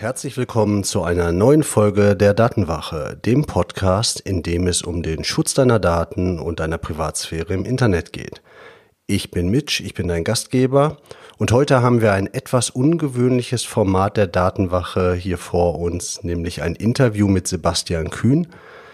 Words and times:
Herzlich 0.00 0.36
willkommen 0.36 0.84
zu 0.84 1.02
einer 1.02 1.32
neuen 1.32 1.62
Folge 1.62 2.16
der 2.16 2.34
Datenwache, 2.34 3.18
dem 3.24 3.46
Podcast, 3.46 4.20
in 4.20 4.42
dem 4.42 4.66
es 4.66 4.82
um 4.82 5.02
den 5.02 5.24
Schutz 5.24 5.54
deiner 5.54 5.78
Daten 5.78 6.38
und 6.38 6.60
deiner 6.60 6.76
Privatsphäre 6.76 7.54
im 7.54 7.64
Internet 7.64 8.12
geht. 8.12 8.42
Ich 9.06 9.30
bin 9.30 9.48
Mitch, 9.48 9.82
ich 9.82 9.94
bin 9.94 10.08
dein 10.08 10.24
Gastgeber 10.24 10.98
und 11.38 11.50
heute 11.50 11.80
haben 11.80 12.02
wir 12.02 12.12
ein 12.12 12.26
etwas 12.26 12.68
ungewöhnliches 12.68 13.64
Format 13.64 14.18
der 14.18 14.26
Datenwache 14.26 15.14
hier 15.14 15.38
vor 15.38 15.78
uns, 15.78 16.22
nämlich 16.22 16.62
ein 16.62 16.74
Interview 16.74 17.26
mit 17.26 17.48
Sebastian 17.48 18.10
Kühn. 18.10 18.48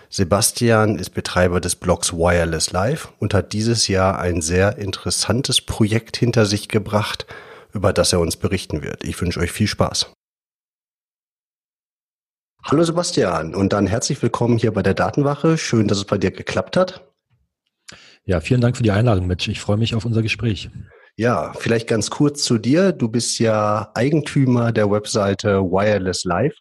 Sebastian 0.09 0.97
ist 0.97 1.11
Betreiber 1.11 1.61
des 1.61 1.75
Blogs 1.75 2.13
Wireless 2.13 2.71
Live 2.71 3.13
und 3.19 3.35
hat 3.35 3.53
dieses 3.53 3.89
Jahr 3.89 4.21
ein 4.21 4.41
sehr 4.41 4.79
interessantes 4.79 5.61
Projekt 5.63 6.17
hinter 6.17 6.47
sich 6.47 6.69
gebracht, 6.69 7.27
über 7.73 7.93
das 7.93 8.13
er 8.13 8.21
uns 8.21 8.37
berichten 8.37 8.83
wird. 8.83 9.03
Ich 9.03 9.21
wünsche 9.21 9.41
euch 9.41 9.51
viel 9.51 9.67
Spaß. 9.67 10.13
Hallo 12.65 12.85
Sebastian 12.85 13.57
und 13.57 13.73
dann 13.73 13.89
herzlich 13.89 14.23
willkommen 14.23 14.57
hier 14.57 14.73
bei 14.73 14.83
der 14.83 14.95
Datenwache. 14.95 15.59
Schön, 15.59 15.89
dass 15.89 15.99
es 15.99 16.05
bei 16.05 16.17
dir 16.17 16.31
geklappt 16.31 16.77
hat. 16.77 17.05
Ja, 18.25 18.41
vielen 18.41 18.61
Dank 18.61 18.77
für 18.77 18.85
die 18.85 18.93
Einladung, 18.93 19.27
Mitch. 19.27 19.51
Ich 19.51 19.61
freue 19.61 19.77
mich 19.77 19.97
auf 19.97 20.05
unser 20.05 20.23
Gespräch. 20.23 20.71
Ja, 21.17 21.53
vielleicht 21.59 21.89
ganz 21.89 22.09
kurz 22.09 22.45
zu 22.45 22.59
dir. 22.59 22.93
Du 22.93 23.09
bist 23.09 23.41
ja 23.41 23.91
Eigentümer 23.95 24.71
der 24.71 24.91
Webseite 24.91 25.61
Wireless 25.61 26.23
Live 26.23 26.55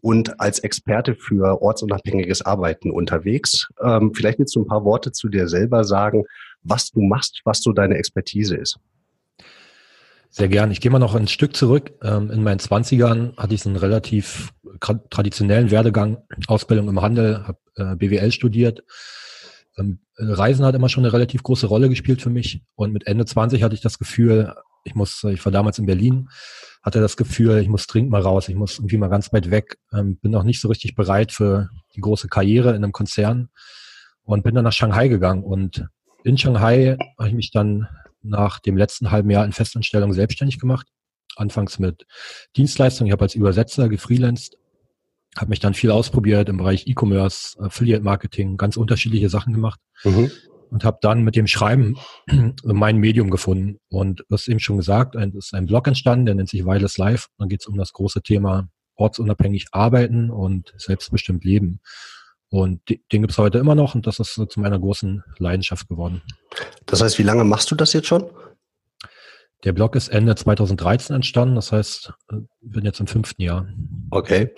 und 0.00 0.40
als 0.40 0.60
Experte 0.60 1.16
für 1.16 1.60
ortsunabhängiges 1.60 2.42
Arbeiten 2.42 2.92
unterwegs. 2.92 3.66
Ähm, 3.82 4.14
vielleicht 4.14 4.38
willst 4.38 4.54
du 4.54 4.60
ein 4.60 4.68
paar 4.68 4.84
Worte 4.84 5.10
zu 5.10 5.28
dir 5.28 5.48
selber 5.48 5.82
sagen, 5.82 6.24
was 6.62 6.90
du 6.90 7.02
machst, 7.02 7.40
was 7.44 7.62
so 7.62 7.72
deine 7.72 7.96
Expertise 7.96 8.56
ist. 8.56 8.78
Sehr 10.38 10.46
gern. 10.46 10.70
Ich 10.70 10.80
gehe 10.80 10.92
mal 10.92 11.00
noch 11.00 11.16
ein 11.16 11.26
Stück 11.26 11.56
zurück. 11.56 11.94
Ähm, 12.00 12.30
in 12.30 12.44
meinen 12.44 12.60
Zwanzigern 12.60 13.32
hatte 13.36 13.54
ich 13.54 13.66
einen 13.66 13.74
relativ 13.74 14.52
traditionellen 15.10 15.72
Werdegang, 15.72 16.18
Ausbildung 16.46 16.88
im 16.88 17.02
Handel, 17.02 17.44
habe 17.44 17.58
äh, 17.74 17.96
BWL 17.96 18.30
studiert. 18.30 18.84
Ähm, 19.76 19.98
Reisen 20.16 20.64
hat 20.64 20.76
immer 20.76 20.88
schon 20.88 21.04
eine 21.04 21.12
relativ 21.12 21.42
große 21.42 21.66
Rolle 21.66 21.88
gespielt 21.88 22.22
für 22.22 22.30
mich. 22.30 22.62
Und 22.76 22.92
mit 22.92 23.08
Ende 23.08 23.24
20 23.24 23.64
hatte 23.64 23.74
ich 23.74 23.80
das 23.80 23.98
Gefühl, 23.98 24.54
ich 24.84 24.94
muss, 24.94 25.24
ich 25.24 25.44
war 25.44 25.50
damals 25.50 25.80
in 25.80 25.86
Berlin, 25.86 26.28
hatte 26.84 27.00
das 27.00 27.16
Gefühl, 27.16 27.58
ich 27.58 27.68
muss 27.68 27.88
dringend 27.88 28.12
mal 28.12 28.22
raus, 28.22 28.48
ich 28.48 28.54
muss 28.54 28.78
irgendwie 28.78 28.98
mal 28.98 29.08
ganz 29.08 29.32
weit 29.32 29.50
weg, 29.50 29.78
ähm, 29.92 30.18
bin 30.18 30.30
noch 30.30 30.44
nicht 30.44 30.60
so 30.60 30.68
richtig 30.68 30.94
bereit 30.94 31.32
für 31.32 31.68
die 31.96 32.00
große 32.00 32.28
Karriere 32.28 32.70
in 32.70 32.84
einem 32.84 32.92
Konzern 32.92 33.48
und 34.22 34.44
bin 34.44 34.54
dann 34.54 34.62
nach 34.62 34.72
Shanghai 34.72 35.08
gegangen. 35.08 35.42
Und 35.42 35.88
in 36.22 36.38
Shanghai 36.38 36.96
habe 37.18 37.28
ich 37.28 37.34
mich 37.34 37.50
dann 37.50 37.88
nach 38.22 38.58
dem 38.60 38.76
letzten 38.76 39.10
halben 39.10 39.30
Jahr 39.30 39.44
in 39.44 39.52
Festanstellung 39.52 40.12
selbstständig 40.12 40.58
gemacht. 40.58 40.86
Anfangs 41.36 41.78
mit 41.78 42.06
Dienstleistungen. 42.56 43.08
Ich 43.08 43.12
habe 43.12 43.24
als 43.24 43.34
Übersetzer 43.34 43.88
gefreelanced, 43.88 44.56
habe 45.36 45.50
mich 45.50 45.60
dann 45.60 45.74
viel 45.74 45.90
ausprobiert 45.90 46.48
im 46.48 46.56
Bereich 46.56 46.86
E-Commerce, 46.86 47.60
Affiliate 47.60 48.02
Marketing, 48.02 48.56
ganz 48.56 48.76
unterschiedliche 48.76 49.28
Sachen 49.28 49.52
gemacht. 49.52 49.80
Mhm. 50.04 50.30
Und 50.70 50.84
habe 50.84 50.98
dann 51.00 51.22
mit 51.22 51.34
dem 51.34 51.46
Schreiben 51.46 51.96
mein 52.62 52.98
Medium 52.98 53.30
gefunden. 53.30 53.78
Und 53.88 54.20
du 54.20 54.34
hast 54.34 54.48
eben 54.48 54.60
schon 54.60 54.76
gesagt, 54.76 55.14
es 55.14 55.34
ist 55.34 55.54
ein 55.54 55.66
Blog 55.66 55.86
entstanden, 55.86 56.26
der 56.26 56.34
nennt 56.34 56.50
sich 56.50 56.64
Wireless 56.64 56.98
Life. 56.98 57.28
Dann 57.38 57.48
geht 57.48 57.60
es 57.60 57.66
um 57.66 57.76
das 57.78 57.92
große 57.92 58.20
Thema 58.22 58.68
ortsunabhängig 58.98 59.68
arbeiten 59.72 60.30
und 60.30 60.74
selbstbestimmt 60.76 61.44
leben. 61.44 61.80
Und 62.50 62.80
den 62.88 63.22
gibt 63.22 63.30
es 63.30 63.38
heute 63.38 63.58
immer 63.58 63.74
noch 63.74 63.94
und 63.94 64.06
das 64.06 64.18
ist 64.18 64.34
so 64.34 64.46
zu 64.46 64.60
meiner 64.60 64.78
großen 64.78 65.22
Leidenschaft 65.38 65.88
geworden. 65.88 66.22
Das 66.86 67.02
heißt, 67.02 67.18
wie 67.18 67.22
lange 67.24 67.44
machst 67.44 67.70
du 67.70 67.74
das 67.74 67.92
jetzt 67.92 68.06
schon? 68.06 68.24
Der 69.64 69.72
Blog 69.72 69.96
ist 69.96 70.08
Ende 70.08 70.34
2013 70.34 71.16
entstanden, 71.16 71.56
das 71.56 71.72
heißt, 71.72 72.12
ich 72.30 72.36
äh, 72.36 72.40
bin 72.60 72.84
jetzt 72.84 73.00
im 73.00 73.06
fünften 73.06 73.42
Jahr. 73.42 73.66
Okay. 74.10 74.54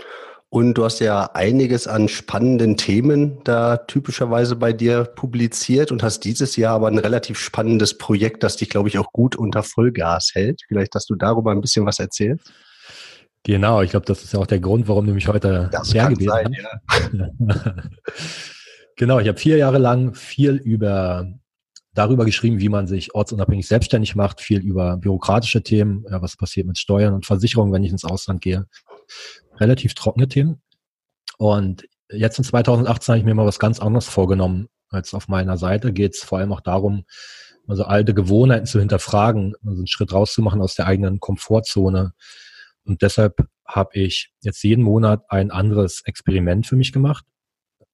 Und 0.53 0.75
du 0.75 0.85
hast 0.85 0.99
ja 0.99 1.31
einiges 1.33 1.87
an 1.87 2.09
spannenden 2.09 2.77
Themen 2.77 3.39
da 3.45 3.77
typischerweise 3.77 4.57
bei 4.57 4.73
dir 4.73 5.05
publiziert 5.05 5.93
und 5.93 6.03
hast 6.03 6.25
dieses 6.25 6.57
Jahr 6.57 6.75
aber 6.75 6.89
ein 6.89 6.99
relativ 6.99 7.39
spannendes 7.39 7.97
Projekt, 7.97 8.43
das 8.43 8.57
dich, 8.57 8.69
glaube 8.69 8.89
ich, 8.89 8.99
auch 8.99 9.13
gut 9.13 9.37
unter 9.37 9.63
Vollgas 9.63 10.33
hält. 10.35 10.63
Vielleicht, 10.67 10.97
dass 10.97 11.07
du 11.07 11.15
darüber 11.15 11.53
ein 11.53 11.61
bisschen 11.61 11.87
was 11.87 12.01
erzählst. 12.01 12.53
Genau, 13.45 13.81
ich 13.83 13.91
glaube, 13.91 14.07
das 14.07 14.23
ist 14.23 14.35
ja 14.35 14.41
auch 14.41 14.47
der 14.47 14.61
Grund, 14.61 14.87
warum 14.89 15.07
du 15.07 15.15
mich 15.15 15.29
heute 15.29 15.71
das 15.73 15.95
hergebeten 15.95 16.57
hast. 16.87 17.11
Ja. 17.13 17.31
genau, 18.97 19.19
ich 19.19 19.29
habe 19.29 19.39
vier 19.39 19.57
Jahre 19.57 19.79
lang 19.79 20.15
viel 20.15 20.57
über 20.57 21.27
darüber 21.95 22.25
geschrieben, 22.25 22.61
wie 22.61 22.69
man 22.69 22.87
sich 22.87 23.15
ortsunabhängig 23.15 23.67
selbstständig 23.67 24.15
macht, 24.15 24.41
viel 24.41 24.61
über 24.61 24.97
bürokratische 24.97 25.63
Themen, 25.63 26.05
ja, 26.11 26.23
was 26.23 26.37
passiert 26.37 26.67
mit 26.67 26.79
Steuern 26.79 27.15
und 27.15 27.27
Versicherungen, 27.27 27.73
wenn 27.73 27.83
ich 27.83 27.91
ins 27.91 28.05
Ausland 28.05 28.41
gehe. 28.41 28.67
Relativ 29.59 29.95
trockene 29.95 30.29
Themen. 30.29 30.63
Und 31.39 31.87
jetzt 32.11 32.39
in 32.39 32.45
2018 32.45 33.13
habe 33.13 33.19
ich 33.19 33.25
mir 33.25 33.35
mal 33.35 33.47
was 33.47 33.59
ganz 33.59 33.81
anderes 33.81 34.07
vorgenommen 34.07 34.69
als 34.91 35.15
auf 35.15 35.29
meiner 35.29 35.57
Seite. 35.57 35.93
Geht 35.93 36.15
es 36.15 36.23
vor 36.23 36.39
allem 36.39 36.53
auch 36.53 36.61
darum, 36.61 37.05
also 37.67 37.85
alte 37.85 38.15
Gewohnheiten 38.15 38.67
zu 38.67 38.79
hinterfragen, 38.79 39.55
also 39.65 39.79
einen 39.79 39.87
Schritt 39.87 40.13
rauszumachen 40.13 40.61
aus 40.61 40.75
der 40.75 40.87
eigenen 40.87 41.21
Komfortzone, 41.21 42.13
und 42.91 43.03
deshalb 43.03 43.47
habe 43.65 43.91
ich 43.95 44.33
jetzt 44.41 44.65
jeden 44.65 44.83
Monat 44.83 45.23
ein 45.29 45.53
anderes 45.53 46.03
Experiment 46.07 46.67
für 46.67 46.75
mich 46.75 46.93
gemacht. 46.93 47.25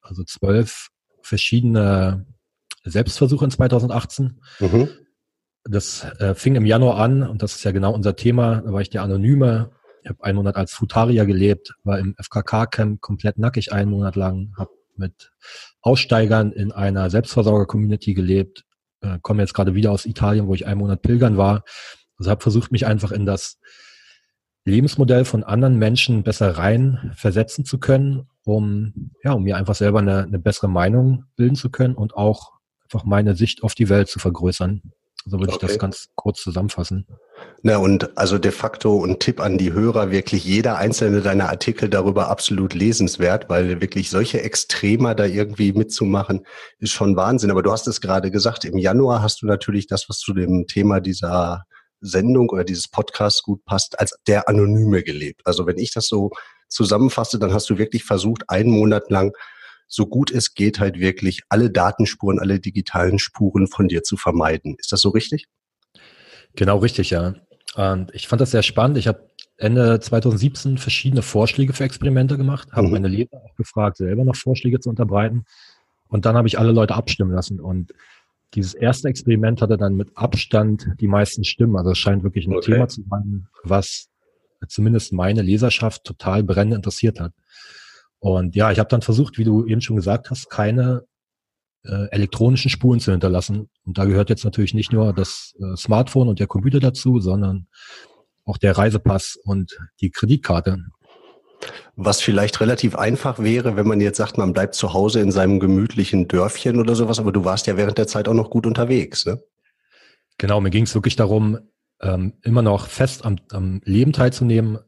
Also 0.01 0.25
zwölf 0.25 0.89
verschiedene 1.21 2.25
Selbstversuche 2.83 3.45
in 3.45 3.51
2018. 3.51 4.41
Mhm. 4.59 4.89
Das 5.65 6.05
äh, 6.19 6.35
fing 6.35 6.55
im 6.55 6.65
Januar 6.65 6.97
an 6.97 7.23
und 7.25 7.43
das 7.43 7.57
ist 7.57 7.65
ja 7.65 7.73
genau 7.73 7.93
unser 7.93 8.17
Thema. 8.17 8.63
Da 8.63 8.73
war 8.73 8.81
ich 8.81 8.89
der 8.89 9.03
Anonyme. 9.03 9.71
Ich 10.03 10.09
habe 10.09 10.25
einen 10.25 10.37
Monat 10.37 10.57
als 10.57 10.73
Futarier 10.73 11.27
gelebt, 11.27 11.75
war 11.85 11.99
im 11.99 12.15
FKK-Camp 12.17 13.03
komplett 13.03 13.37
nackig 13.37 13.75
einen 13.75 13.91
Monat 13.91 14.17
lang, 14.17 14.55
habe 14.57 14.71
mit 14.97 15.31
Aussteigern 15.83 16.53
in 16.53 16.73
einer 16.73 17.11
Selbstversorger-Community 17.11 18.15
gelebt, 18.15 18.65
äh, 19.03 19.19
komme 19.21 19.43
jetzt 19.43 19.53
gerade 19.53 19.75
wieder 19.75 19.93
aus 19.93 20.07
Italien, 20.07 20.47
wo 20.47 20.55
ich 20.55 20.67
einen 20.67 20.81
Monat 20.81 21.03
pilgern 21.03 21.37
war. 21.37 21.65
Also 22.17 22.31
habe 22.31 22.41
versucht, 22.41 22.73
mich 22.73 22.87
einfach 22.87 23.13
in 23.13 23.27
das 23.27 23.59
Lebensmodell 24.67 25.25
von 25.25 25.45
anderen 25.45 25.79
Menschen 25.79 26.25
besser 26.25 26.59
rein 26.59 27.13
versetzen 27.15 27.65
zu 27.65 27.79
können, 27.79 28.29
um, 28.45 29.13
ja, 29.23 29.33
um 29.33 29.45
mir 29.45 29.57
einfach 29.57 29.77
selber 29.77 30.01
eine, 30.01 30.25
eine 30.25 30.41
bessere 30.41 30.69
Meinung 30.69 31.25
bilden 31.37 31.55
zu 31.55 31.71
können 31.71 31.95
und 31.95 32.15
auch 32.15 32.53
einfach 32.83 33.05
meine 33.05 33.37
Sicht 33.37 33.63
auf 33.63 33.75
die 33.75 33.89
Welt 33.89 34.09
zu 34.09 34.19
vergrößern. 34.19 34.83
So 35.25 35.41
würde 35.41 35.53
okay. 35.53 35.67
ich 35.67 35.73
das 35.73 35.79
ganz 35.79 36.09
kurz 36.15 36.41
zusammenfassen. 36.43 37.07
Na 37.63 37.79
und 37.79 38.17
also 38.17 38.39
de 38.39 38.53
facto 38.53 39.05
ein 39.05 39.19
Tipp 39.19 39.41
an 39.41 39.59
die 39.59 39.73
Hörer, 39.73 40.11
wirklich 40.11 40.45
jeder 40.45 40.79
einzelne 40.79 41.21
deiner 41.21 41.49
Artikel 41.49 41.89
darüber 41.89 42.29
absolut 42.29 42.75
lesenswert, 42.75 43.49
weil 43.49 43.81
wirklich 43.81 44.11
solche 44.11 44.43
Extremer 44.43 45.15
da 45.17 45.27
irgendwie 45.27 45.73
mitzumachen, 45.73 46.45
ist 46.79 46.93
schon 46.93 47.17
Wahnsinn. 47.17 47.51
Aber 47.51 47.63
du 47.63 47.73
hast 47.73 47.89
es 47.89 48.01
gerade 48.01 48.31
gesagt, 48.31 48.65
im 48.65 48.79
Januar 48.79 49.23
hast 49.23 49.43
du 49.43 49.47
natürlich 49.47 49.89
das, 49.89 50.09
was 50.09 50.19
zu 50.19 50.33
dem 50.33 50.67
Thema 50.69 51.01
dieser 51.01 51.65
Sendung 52.01 52.49
oder 52.51 52.65
dieses 52.65 52.89
Podcast 52.89 53.43
gut 53.43 53.65
passt, 53.65 53.99
als 53.99 54.17
der 54.27 54.49
Anonyme 54.49 55.03
gelebt. 55.03 55.43
Also 55.45 55.67
wenn 55.67 55.79
ich 55.79 55.93
das 55.93 56.07
so 56.07 56.31
zusammenfasse, 56.69 57.39
dann 57.39 57.53
hast 57.53 57.71
du 57.71 57.79
wirklich 57.79 58.05
versucht, 58.05 58.49
einen 58.49 58.71
Monat 58.71 59.11
lang 59.11 59.33
so 59.89 60.07
gut 60.07 60.31
es 60.31 60.55
geht, 60.55 60.81
halt 60.81 60.99
wirklich 60.99 61.43
alle 61.49 61.71
Datenspuren, 61.71 62.39
alle 62.39 62.59
digitalen 62.59 63.19
Spuren 63.19 63.69
von 63.69 63.89
dir 63.89 64.03
zu 64.03 64.17
vermeiden. 64.17 64.77
Ist 64.79 64.93
das 64.93 65.01
so 65.01 65.11
richtig? 65.11 65.47
Genau 66.55 66.79
richtig, 66.79 67.11
ja. 67.11 67.35
Und 67.77 68.13
ich 68.15 68.27
fand 68.27 68.41
das 68.41 68.51
sehr 68.51 68.63
spannend. 68.63 68.99
Ich 68.99 69.07
habe 69.07 69.29
Ende 69.59 70.01
2017 70.01 70.79
verschiedene 70.79 71.23
Vorschläge 71.23 71.73
für 71.73 71.85
Experimente 71.85 72.37
gemacht, 72.37 72.73
habe 72.73 72.87
mhm. 72.87 72.93
meine 72.93 73.09
Leser 73.09 73.37
auch 73.37 73.55
gefragt, 73.55 73.97
selber 73.97 74.25
noch 74.25 74.37
Vorschläge 74.37 74.81
zu 74.81 74.91
unterbreiten. 74.91 75.45
Und 76.09 76.25
dann 76.27 76.37
habe 76.37 76.49
ich 76.49 76.59
alle 76.59 76.73
Leute 76.73 76.95
abstimmen 76.95 77.33
lassen. 77.33 77.61
Und 77.61 77.93
dieses 78.55 78.75
erste 78.75 79.09
Experiment 79.09 79.61
hatte 79.61 79.77
dann 79.77 79.95
mit 79.95 80.17
Abstand 80.17 80.89
die 81.01 81.09
meisten 81.09 81.45
Stimmen. 81.45 81.77
Also 81.77 81.91
es 81.91 81.99
scheint 81.99 82.23
wirklich 82.23 82.47
ein 82.47 82.55
okay. 82.55 82.73
Thema 82.73 82.89
zu 82.89 83.03
sein, 83.09 83.49
was 83.65 84.09
zumindest 84.69 85.13
meine 85.13 85.43
Leserschaft 85.43 86.05
total 86.05 86.43
brennend 86.43 86.75
interessiert 86.75 87.21
hat. 87.21 87.33
Und 88.19 88.57
ja, 88.57 88.73
ich 88.73 88.79
habe 88.79 88.89
dann 88.89 89.03
versucht, 89.03 89.39
wie 89.39 89.45
du 89.45 89.67
eben 89.67 89.81
schon 89.81 89.97
gesagt 89.97 90.31
hast, 90.31 90.49
keine 90.49 91.05
äh, 91.85 92.09
elektronischen 92.11 92.71
Spuren 92.71 93.01
zu 93.01 93.13
hinterlassen. 93.13 93.69
Und 93.85 93.99
da 93.99 94.05
gehört 94.05 94.31
jetzt 94.31 94.45
natürlich 94.45 94.75
nicht 94.75 94.93
nur 94.93 95.13
das 95.13 95.55
äh, 95.61 95.77
Smartphone 95.77 96.29
und 96.29 96.41
der 96.41 96.47
Computer 96.47 96.81
dazu, 96.81 97.21
sondern 97.21 97.69
auch 98.45 98.59
der 98.59 98.77
Reisepass 98.77 99.39
und 99.43 99.77
die 100.01 100.11
Kreditkarte. 100.11 100.79
Was 101.97 102.21
vielleicht 102.21 102.61
relativ 102.61 102.97
einfach 102.97 103.39
wäre, 103.39 103.77
wenn 103.77 103.87
man 103.87 104.01
jetzt 104.01 104.19
sagt, 104.19 104.39
man 104.39 104.53
bleibt 104.53 104.75
zu 104.75 104.93
Hause 104.93 105.21
in 105.21 105.33
seinem 105.33 105.61
gemütlichen 105.61 106.29
Dörfchen 106.29 106.79
oder 106.79 106.95
sowas, 106.95 107.19
aber 107.19 107.33
du 107.33 107.45
warst 107.45 107.67
ja 107.67 107.77
während 107.77 107.99
der 107.99 108.07
Zeit 108.07 108.29
auch 108.29 108.35
noch 108.35 108.51
gut 108.51 108.67
unterwegs, 108.67 109.25
ne? 109.25 109.43
Genau, 110.39 110.61
mir 110.61 110.71
ging 110.71 110.85
es 110.85 110.95
wirklich 110.95 111.17
darum, 111.17 111.59
ähm, 112.03 112.35
immer 112.43 112.61
noch 112.61 112.89
fest 112.89 113.25
am, 113.25 113.37
am 113.51 113.81
Leben 113.85 114.13
teilzunehmen, 114.13 114.79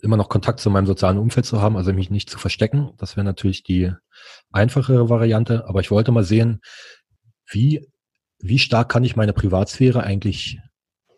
immer 0.00 0.16
noch 0.16 0.30
Kontakt 0.30 0.60
zu 0.60 0.70
meinem 0.70 0.86
sozialen 0.86 1.18
Umfeld 1.18 1.44
zu 1.44 1.60
haben, 1.60 1.76
also 1.76 1.92
mich 1.92 2.10
nicht 2.10 2.30
zu 2.30 2.38
verstecken. 2.38 2.92
Das 2.96 3.16
wäre 3.16 3.24
natürlich 3.24 3.62
die 3.62 3.92
einfachere 4.50 5.10
Variante, 5.10 5.68
aber 5.68 5.80
ich 5.80 5.90
wollte 5.90 6.10
mal 6.12 6.24
sehen, 6.24 6.62
wie, 7.50 7.86
wie 8.38 8.58
stark 8.58 8.88
kann 8.88 9.04
ich 9.04 9.16
meine 9.16 9.34
Privatsphäre 9.34 10.02
eigentlich 10.02 10.58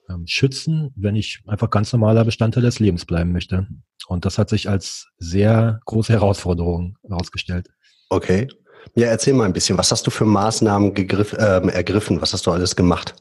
ähm, 0.09 0.27
schützen, 0.27 0.93
wenn 0.97 1.17
ich 1.17 1.43
einfach 1.47 1.71
ganz 1.71 1.93
normaler 1.93 2.25
Bestandteil 2.25 2.63
des 2.63 2.79
Lebens 2.79 3.05
bleiben 3.05 3.33
möchte. 3.33 3.67
Und 4.09 4.25
das 4.25 4.39
hat 4.39 4.49
sich 4.49 4.69
als 4.69 5.09
sehr 5.19 5.81
große 5.85 6.13
Herausforderung 6.13 6.97
herausgestellt. 7.09 7.69
Okay. 8.09 8.49
Ja, 8.95 9.09
erzähl 9.09 9.35
mal 9.35 9.45
ein 9.45 9.53
bisschen. 9.53 9.79
Was 9.79 9.91
hast 9.91 10.07
du 10.07 10.11
für 10.11 10.25
Maßnahmen 10.25 10.95
gegriff, 10.95 11.33
äh, 11.33 11.67
ergriffen? 11.69 12.21
Was 12.21 12.33
hast 12.33 12.47
du 12.47 12.53
alles 12.53 12.77
gemacht? 12.77 13.15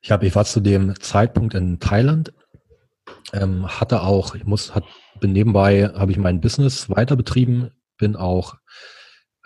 Ich 0.00 0.10
habe, 0.10 0.26
ich 0.26 0.34
war 0.34 0.44
zu 0.44 0.60
dem 0.60 0.98
Zeitpunkt 1.00 1.54
in 1.54 1.80
Thailand, 1.80 2.32
ähm, 3.32 3.68
hatte 3.68 4.02
auch, 4.02 4.34
ich 4.34 4.44
muss, 4.44 4.74
hat, 4.74 4.84
bin 5.20 5.32
nebenbei, 5.32 5.88
habe 5.94 6.12
ich 6.12 6.18
mein 6.18 6.40
Business 6.40 6.88
weiter 6.90 7.16
betrieben, 7.16 7.70
bin 7.96 8.16
auch 8.16 8.56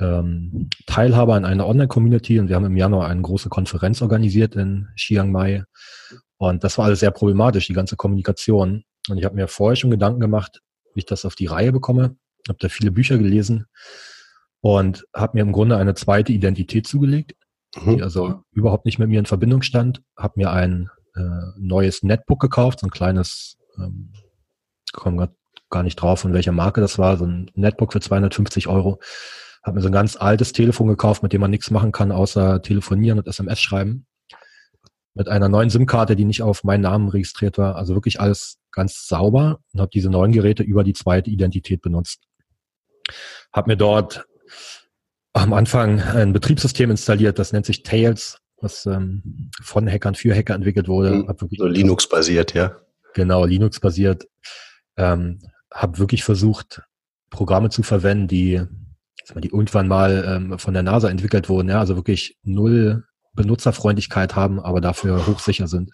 ähm, 0.02 0.69
Teilhaber 0.87 1.37
in 1.37 1.44
einer 1.44 1.66
Online-Community 1.66 2.40
und 2.40 2.49
wir 2.49 2.56
haben 2.56 2.64
im 2.64 2.76
Januar 2.76 3.08
eine 3.08 3.22
große 3.22 3.49
Konferenz 3.49 4.02
organisiert 4.02 4.56
in 4.56 4.88
Chiang 4.96 5.31
Mai. 5.31 5.64
Und 6.38 6.64
das 6.64 6.76
war 6.76 6.87
alles 6.87 7.00
sehr 7.00 7.12
problematisch, 7.12 7.69
die 7.69 7.72
ganze 7.72 7.96
Kommunikation. 7.96 8.84
Und 9.08 9.19
ich 9.19 9.25
habe 9.25 9.37
mir 9.37 9.49
vorher 9.49 9.76
schon 9.76 9.90
Gedanken 9.90 10.20
gemacht, 10.20 10.60
wie 10.94 11.00
ich 11.00 11.06
das 11.06 11.25
auf 11.25 11.37
die 11.37 11.46
Reihe 11.46 11.72
bekomme. 11.72 12.16
Habe 12.49 12.58
da 12.58 12.69
viele 12.69 12.90
Bücher 12.90 13.16
gelesen 13.16 13.66
und 14.60 15.06
habe 15.14 15.37
mir 15.37 15.43
im 15.43 15.52
Grunde 15.52 15.76
eine 15.76 15.94
zweite 15.94 16.32
Identität 16.32 16.87
zugelegt, 16.87 17.34
mhm. 17.81 17.96
die 17.96 18.02
also 18.02 18.43
überhaupt 18.52 18.87
nicht 18.87 18.99
mit 18.99 19.08
mir 19.08 19.20
in 19.20 19.26
Verbindung 19.26 19.62
stand. 19.62 20.02
Habe 20.16 20.34
mir 20.37 20.50
ein 20.50 20.90
äh, 21.14 21.20
neues 21.58 22.02
Netbook 22.02 22.40
gekauft, 22.40 22.81
so 22.81 22.87
ein 22.87 22.90
kleines, 22.90 23.56
ähm, 23.78 24.12
komme 24.93 25.32
gar 25.70 25.82
nicht 25.82 25.96
drauf, 25.96 26.20
von 26.20 26.32
welcher 26.32 26.52
Marke 26.52 26.81
das 26.81 26.99
war, 26.99 27.16
so 27.16 27.25
ein 27.25 27.50
Netbook 27.54 27.93
für 27.93 28.00
250 28.00 28.66
Euro. 28.66 29.00
Habe 29.62 29.76
mir 29.76 29.82
so 29.82 29.88
ein 29.88 29.93
ganz 29.93 30.17
altes 30.17 30.53
Telefon 30.53 30.88
gekauft, 30.88 31.23
mit 31.23 31.32
dem 31.32 31.41
man 31.41 31.50
nichts 31.50 31.70
machen 31.70 31.93
kann, 31.93 32.12
außer 32.12 32.62
telefonieren 32.62 33.19
und 33.19 33.29
SMS 33.29 33.61
schreiben. 33.61 34.06
Mit 35.14 35.29
einer 35.29 35.49
neuen 35.49 35.70
SIM-Karte, 35.70 36.17
die 36.17 36.25
nicht 36.25 36.43
auf 36.43 36.64
meinen 36.64 36.81
Namen 36.81 37.09
registriert 37.09 37.59
war. 37.59 37.76
Also 37.76 37.94
wirklich 37.94 38.20
alles 38.20 38.59
ganz 38.73 39.06
sauber 39.06 39.61
und 39.73 39.81
habe 39.81 39.91
diese 39.93 40.11
neuen 40.11 40.32
Geräte 40.32 40.62
über 40.62 40.85
die 40.85 40.94
zweite 40.94 41.31
Identität 41.31 41.82
benutzt. 41.82 42.25
Habe 43.53 43.73
mir 43.73 43.76
dort 43.76 44.26
am 45.32 45.53
Anfang 45.53 46.00
ein 46.00 46.32
Betriebssystem 46.32 46.91
installiert, 46.91 47.38
das 47.38 47.53
nennt 47.53 47.67
sich 47.67 47.82
Tails, 47.82 48.38
was 48.61 48.87
ähm, 48.87 49.50
von 49.62 49.88
Hackern 49.88 50.14
für 50.14 50.35
Hacker 50.35 50.55
entwickelt 50.55 50.88
wurde. 50.88 51.11
Mhm, 51.11 51.35
so 51.56 51.67
Linux-basiert, 51.67 52.55
ja. 52.55 52.76
Genau, 53.14 53.44
Linux-basiert. 53.44 54.29
Ähm, 54.97 55.41
habe 55.73 55.99
wirklich 55.99 56.23
versucht, 56.25 56.82
Programme 57.31 57.70
zu 57.70 57.82
verwenden, 57.82 58.29
die, 58.29 58.62
die 59.37 59.49
irgendwann 59.49 59.89
mal 59.89 60.25
ähm, 60.27 60.59
von 60.59 60.75
der 60.75 60.83
NASA 60.83 61.09
entwickelt 61.09 61.49
wurden, 61.49 61.69
ja, 61.69 61.81
also 61.81 61.97
wirklich 61.97 62.39
null 62.43 63.05
Benutzerfreundlichkeit 63.35 64.37
haben, 64.37 64.61
aber 64.61 64.81
dafür 64.81 65.27
hochsicher 65.27 65.69
sind. 65.69 65.91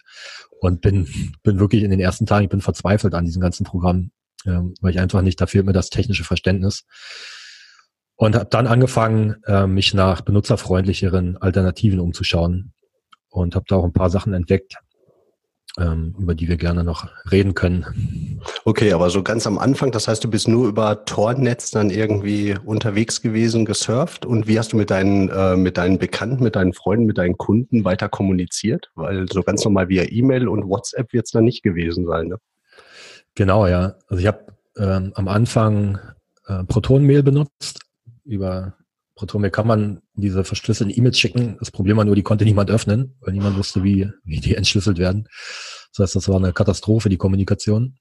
Und 0.59 0.81
bin, 0.81 1.07
bin 1.43 1.59
wirklich 1.59 1.83
in 1.83 1.89
den 1.89 1.99
ersten 1.99 2.25
Tagen, 2.25 2.45
ich 2.45 2.49
bin 2.49 2.61
verzweifelt 2.61 3.13
an 3.13 3.25
diesem 3.25 3.41
ganzen 3.41 3.65
Programm, 3.65 4.11
ähm, 4.45 4.73
weil 4.81 4.91
ich 4.91 4.99
einfach 4.99 5.21
nicht, 5.21 5.39
da 5.39 5.47
fehlt 5.47 5.65
mir 5.65 5.73
das 5.73 5.89
technische 5.89 6.23
Verständnis. 6.23 6.85
Und 8.15 8.35
habe 8.35 8.49
dann 8.49 8.67
angefangen, 8.67 9.37
äh, 9.45 9.65
mich 9.65 9.93
nach 9.93 10.21
benutzerfreundlicheren 10.21 11.37
Alternativen 11.37 12.01
umzuschauen 12.01 12.73
und 13.29 13.55
habe 13.55 13.65
da 13.69 13.77
auch 13.77 13.85
ein 13.85 13.93
paar 13.93 14.09
Sachen 14.09 14.33
entdeckt, 14.33 14.75
über 16.19 16.35
die 16.35 16.47
wir 16.47 16.57
gerne 16.57 16.83
noch 16.83 17.07
reden 17.31 17.53
können. 17.53 18.39
Okay, 18.65 18.93
aber 18.93 19.09
so 19.09 19.23
ganz 19.23 19.47
am 19.47 19.57
Anfang, 19.57 19.91
das 19.91 20.07
heißt, 20.07 20.23
du 20.23 20.29
bist 20.29 20.47
nur 20.47 20.67
über 20.67 21.05
Tornetz 21.05 21.71
dann 21.71 21.89
irgendwie 21.89 22.55
unterwegs 22.65 23.21
gewesen, 23.21 23.65
gesurft 23.65 24.25
und 24.25 24.47
wie 24.47 24.59
hast 24.59 24.73
du 24.73 24.77
mit 24.77 24.89
deinen, 24.89 25.29
äh, 25.29 25.55
mit 25.55 25.77
deinen 25.77 25.97
Bekannten, 25.97 26.43
mit 26.43 26.55
deinen 26.55 26.73
Freunden, 26.73 27.05
mit 27.05 27.17
deinen 27.17 27.37
Kunden 27.37 27.85
weiter 27.85 28.09
kommuniziert? 28.09 28.91
Weil 28.95 29.27
so 29.31 29.41
ganz 29.41 29.63
normal 29.63 29.89
via 29.89 30.03
E-Mail 30.09 30.47
und 30.47 30.67
WhatsApp 30.67 31.13
wird 31.13 31.25
es 31.25 31.31
dann 31.31 31.45
nicht 31.45 31.63
gewesen 31.63 32.05
sein, 32.05 32.27
ne? 32.27 32.37
Genau, 33.35 33.67
ja. 33.67 33.95
Also 34.07 34.21
ich 34.21 34.27
habe 34.27 34.45
ähm, 34.77 35.11
am 35.15 35.27
Anfang 35.27 35.99
äh, 36.47 36.63
Proton-Mail 36.63 37.23
benutzt. 37.23 37.79
Über 38.25 38.73
Proton-Mail 39.19 39.51
kann 39.51 39.67
man 39.67 40.01
diese 40.13 40.45
verschlüsselten 40.45 40.95
E-Mails 40.97 41.19
schicken. 41.19 41.57
Das 41.59 41.71
Problem 41.71 41.97
war 41.97 42.05
nur, 42.05 42.15
die 42.15 42.23
konnte 42.23 42.45
niemand 42.45 42.71
öffnen, 42.71 43.17
weil 43.19 43.33
niemand 43.33 43.57
wusste, 43.57 43.83
wie, 43.83 44.09
wie 44.23 44.39
die 44.39 44.55
entschlüsselt 44.55 44.97
werden. 44.97 45.27
Das 45.91 46.03
heißt, 46.03 46.15
das 46.15 46.29
war 46.29 46.37
eine 46.37 46.53
Katastrophe, 46.53 47.09
die 47.09 47.17
Kommunikation. 47.17 47.97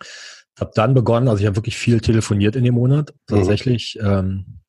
Ich 0.00 0.60
habe 0.60 0.70
dann 0.74 0.94
begonnen, 0.94 1.28
also 1.28 1.40
ich 1.40 1.46
habe 1.46 1.56
wirklich 1.56 1.76
viel 1.76 2.00
telefoniert 2.00 2.56
in 2.56 2.64
dem 2.64 2.76
Monat. 2.76 3.12
Mhm. 3.12 3.36
Tatsächlich 3.36 3.98
ähm, 4.00 4.60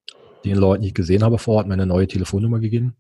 den 0.44 0.58
Leuten, 0.58 0.82
die 0.82 0.90
ich 0.90 0.94
gesehen 0.94 1.24
habe 1.24 1.38
vor 1.38 1.56
Ort, 1.56 1.68
meine 1.70 1.86
neue 1.86 2.08
Telefonnummer 2.08 2.60
gegeben. 2.60 2.98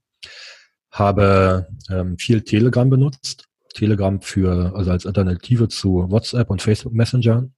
Habe 0.89 1.67
ähm, 1.89 2.17
viel 2.17 2.43
Telegram 2.43 2.89
benutzt. 2.89 3.49
Telegram 3.73 4.21
für, 4.21 4.73
also 4.73 4.91
als 4.91 5.05
Alternative 5.05 5.67
zu 5.67 6.09
WhatsApp 6.09 6.49
und 6.49 6.61
Facebook 6.61 6.93
Messenger. 6.93 7.49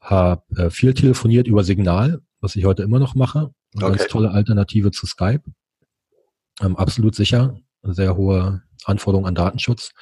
Habe 0.00 0.42
äh, 0.56 0.70
viel 0.70 0.94
telefoniert 0.94 1.46
über 1.46 1.62
Signal, 1.62 2.22
was 2.40 2.56
ich 2.56 2.64
heute 2.64 2.82
immer 2.82 2.98
noch 2.98 3.14
mache. 3.14 3.52
Eine 3.76 3.86
okay. 3.86 3.98
ganz 3.98 4.10
tolle 4.10 4.30
Alternative 4.30 4.90
zu 4.90 5.06
Skype. 5.06 5.42
Ähm, 6.62 6.76
absolut 6.76 7.14
sicher. 7.14 7.60
Sehr 7.82 8.16
hohe 8.16 8.62
Anforderungen 8.84 9.28
an 9.28 9.34
Datenschutz. 9.34 9.92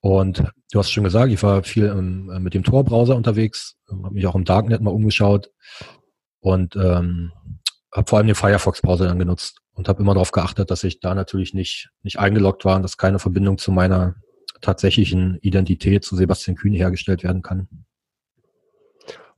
Und 0.00 0.44
du 0.70 0.78
hast 0.78 0.90
schon 0.90 1.04
gesagt, 1.04 1.32
ich 1.32 1.42
war 1.42 1.62
viel 1.62 1.86
ähm, 1.86 2.26
mit 2.42 2.52
dem 2.52 2.62
Tor-Browser 2.62 3.16
unterwegs, 3.16 3.76
habe 3.88 4.10
mich 4.10 4.26
auch 4.26 4.34
im 4.34 4.44
Darknet 4.44 4.82
mal 4.82 4.90
umgeschaut 4.90 5.50
und 6.40 6.76
ähm, 6.76 7.32
habe 7.90 8.08
vor 8.08 8.18
allem 8.18 8.26
den 8.26 8.36
Firefox-Browser 8.36 9.06
dann 9.06 9.18
genutzt 9.18 9.60
und 9.72 9.88
habe 9.88 10.02
immer 10.02 10.12
darauf 10.12 10.32
geachtet, 10.32 10.70
dass 10.70 10.84
ich 10.84 11.00
da 11.00 11.14
natürlich 11.14 11.54
nicht, 11.54 11.90
nicht 12.02 12.18
eingeloggt 12.18 12.64
war 12.66 12.76
und 12.76 12.82
dass 12.82 12.98
keine 12.98 13.18
Verbindung 13.18 13.56
zu 13.56 13.72
meiner 13.72 14.16
tatsächlichen 14.60 15.38
Identität 15.40 16.04
zu 16.04 16.16
Sebastian 16.16 16.56
Kühn 16.56 16.74
hergestellt 16.74 17.22
werden 17.22 17.42
kann. 17.42 17.83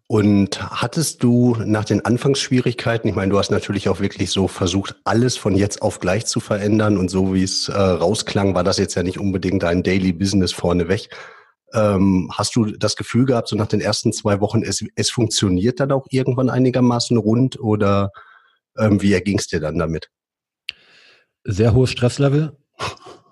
Und 0.08 0.62
hattest 0.62 1.24
du 1.24 1.56
nach 1.64 1.84
den 1.84 2.04
Anfangsschwierigkeiten, 2.04 3.08
ich 3.08 3.16
meine, 3.16 3.30
du 3.30 3.38
hast 3.38 3.50
natürlich 3.50 3.88
auch 3.88 3.98
wirklich 3.98 4.30
so 4.30 4.46
versucht, 4.46 4.94
alles 5.02 5.36
von 5.36 5.56
jetzt 5.56 5.82
auf 5.82 5.98
gleich 5.98 6.26
zu 6.26 6.38
verändern 6.38 6.96
und 6.96 7.10
so 7.10 7.34
wie 7.34 7.42
es 7.42 7.68
äh, 7.68 7.76
rausklang, 7.76 8.54
war 8.54 8.62
das 8.62 8.78
jetzt 8.78 8.94
ja 8.94 9.02
nicht 9.02 9.18
unbedingt 9.18 9.64
dein 9.64 9.82
Daily 9.82 10.12
Business 10.12 10.52
vorneweg. 10.52 11.08
Ähm, 11.72 12.30
hast 12.32 12.54
du 12.54 12.66
das 12.66 12.94
Gefühl 12.94 13.26
gehabt, 13.26 13.48
so 13.48 13.56
nach 13.56 13.66
den 13.66 13.80
ersten 13.80 14.12
zwei 14.12 14.40
Wochen, 14.40 14.62
es, 14.62 14.84
es 14.94 15.10
funktioniert 15.10 15.80
dann 15.80 15.90
auch 15.90 16.06
irgendwann 16.10 16.50
einigermaßen 16.50 17.16
rund 17.16 17.58
oder 17.58 18.12
ähm, 18.78 19.02
wie 19.02 19.12
erging 19.12 19.38
es 19.38 19.48
dir 19.48 19.58
dann 19.58 19.76
damit? 19.76 20.08
Sehr 21.42 21.74
hohes 21.74 21.90
Stresslevel. 21.90 22.56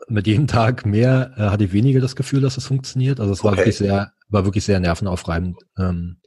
Mit 0.09 0.27
jedem 0.27 0.47
Tag 0.47 0.85
mehr 0.85 1.33
äh, 1.37 1.43
hatte 1.43 1.65
ich 1.65 1.73
weniger 1.73 2.01
das 2.01 2.17
Gefühl, 2.17 2.41
dass 2.41 2.57
es 2.57 2.67
funktioniert. 2.67 3.21
Also 3.21 3.33
es 3.33 3.43
war 3.43 3.53
okay. 3.53 3.61
wirklich 3.61 3.79
sehr, 3.79 4.13
war 4.29 4.45
wirklich 4.45 4.65
sehr 4.65 4.81
nervenaufreibend. 4.81 5.57
Ähm, 5.79 6.19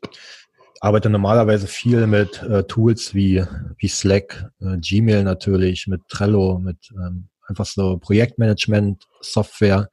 arbeite 0.79 1.09
normalerweise 1.09 1.67
viel 1.67 2.07
mit 2.07 2.41
äh, 2.43 2.63
Tools 2.63 3.13
wie, 3.13 3.43
wie 3.77 3.87
Slack, 3.87 4.51
äh, 4.59 4.77
Gmail 4.77 5.23
natürlich, 5.23 5.87
mit 5.87 6.01
Trello, 6.07 6.59
mit 6.59 6.77
ähm, 6.91 7.29
einfach 7.47 7.65
so 7.65 7.97
Projektmanagement, 7.97 9.05
Software, 9.21 9.89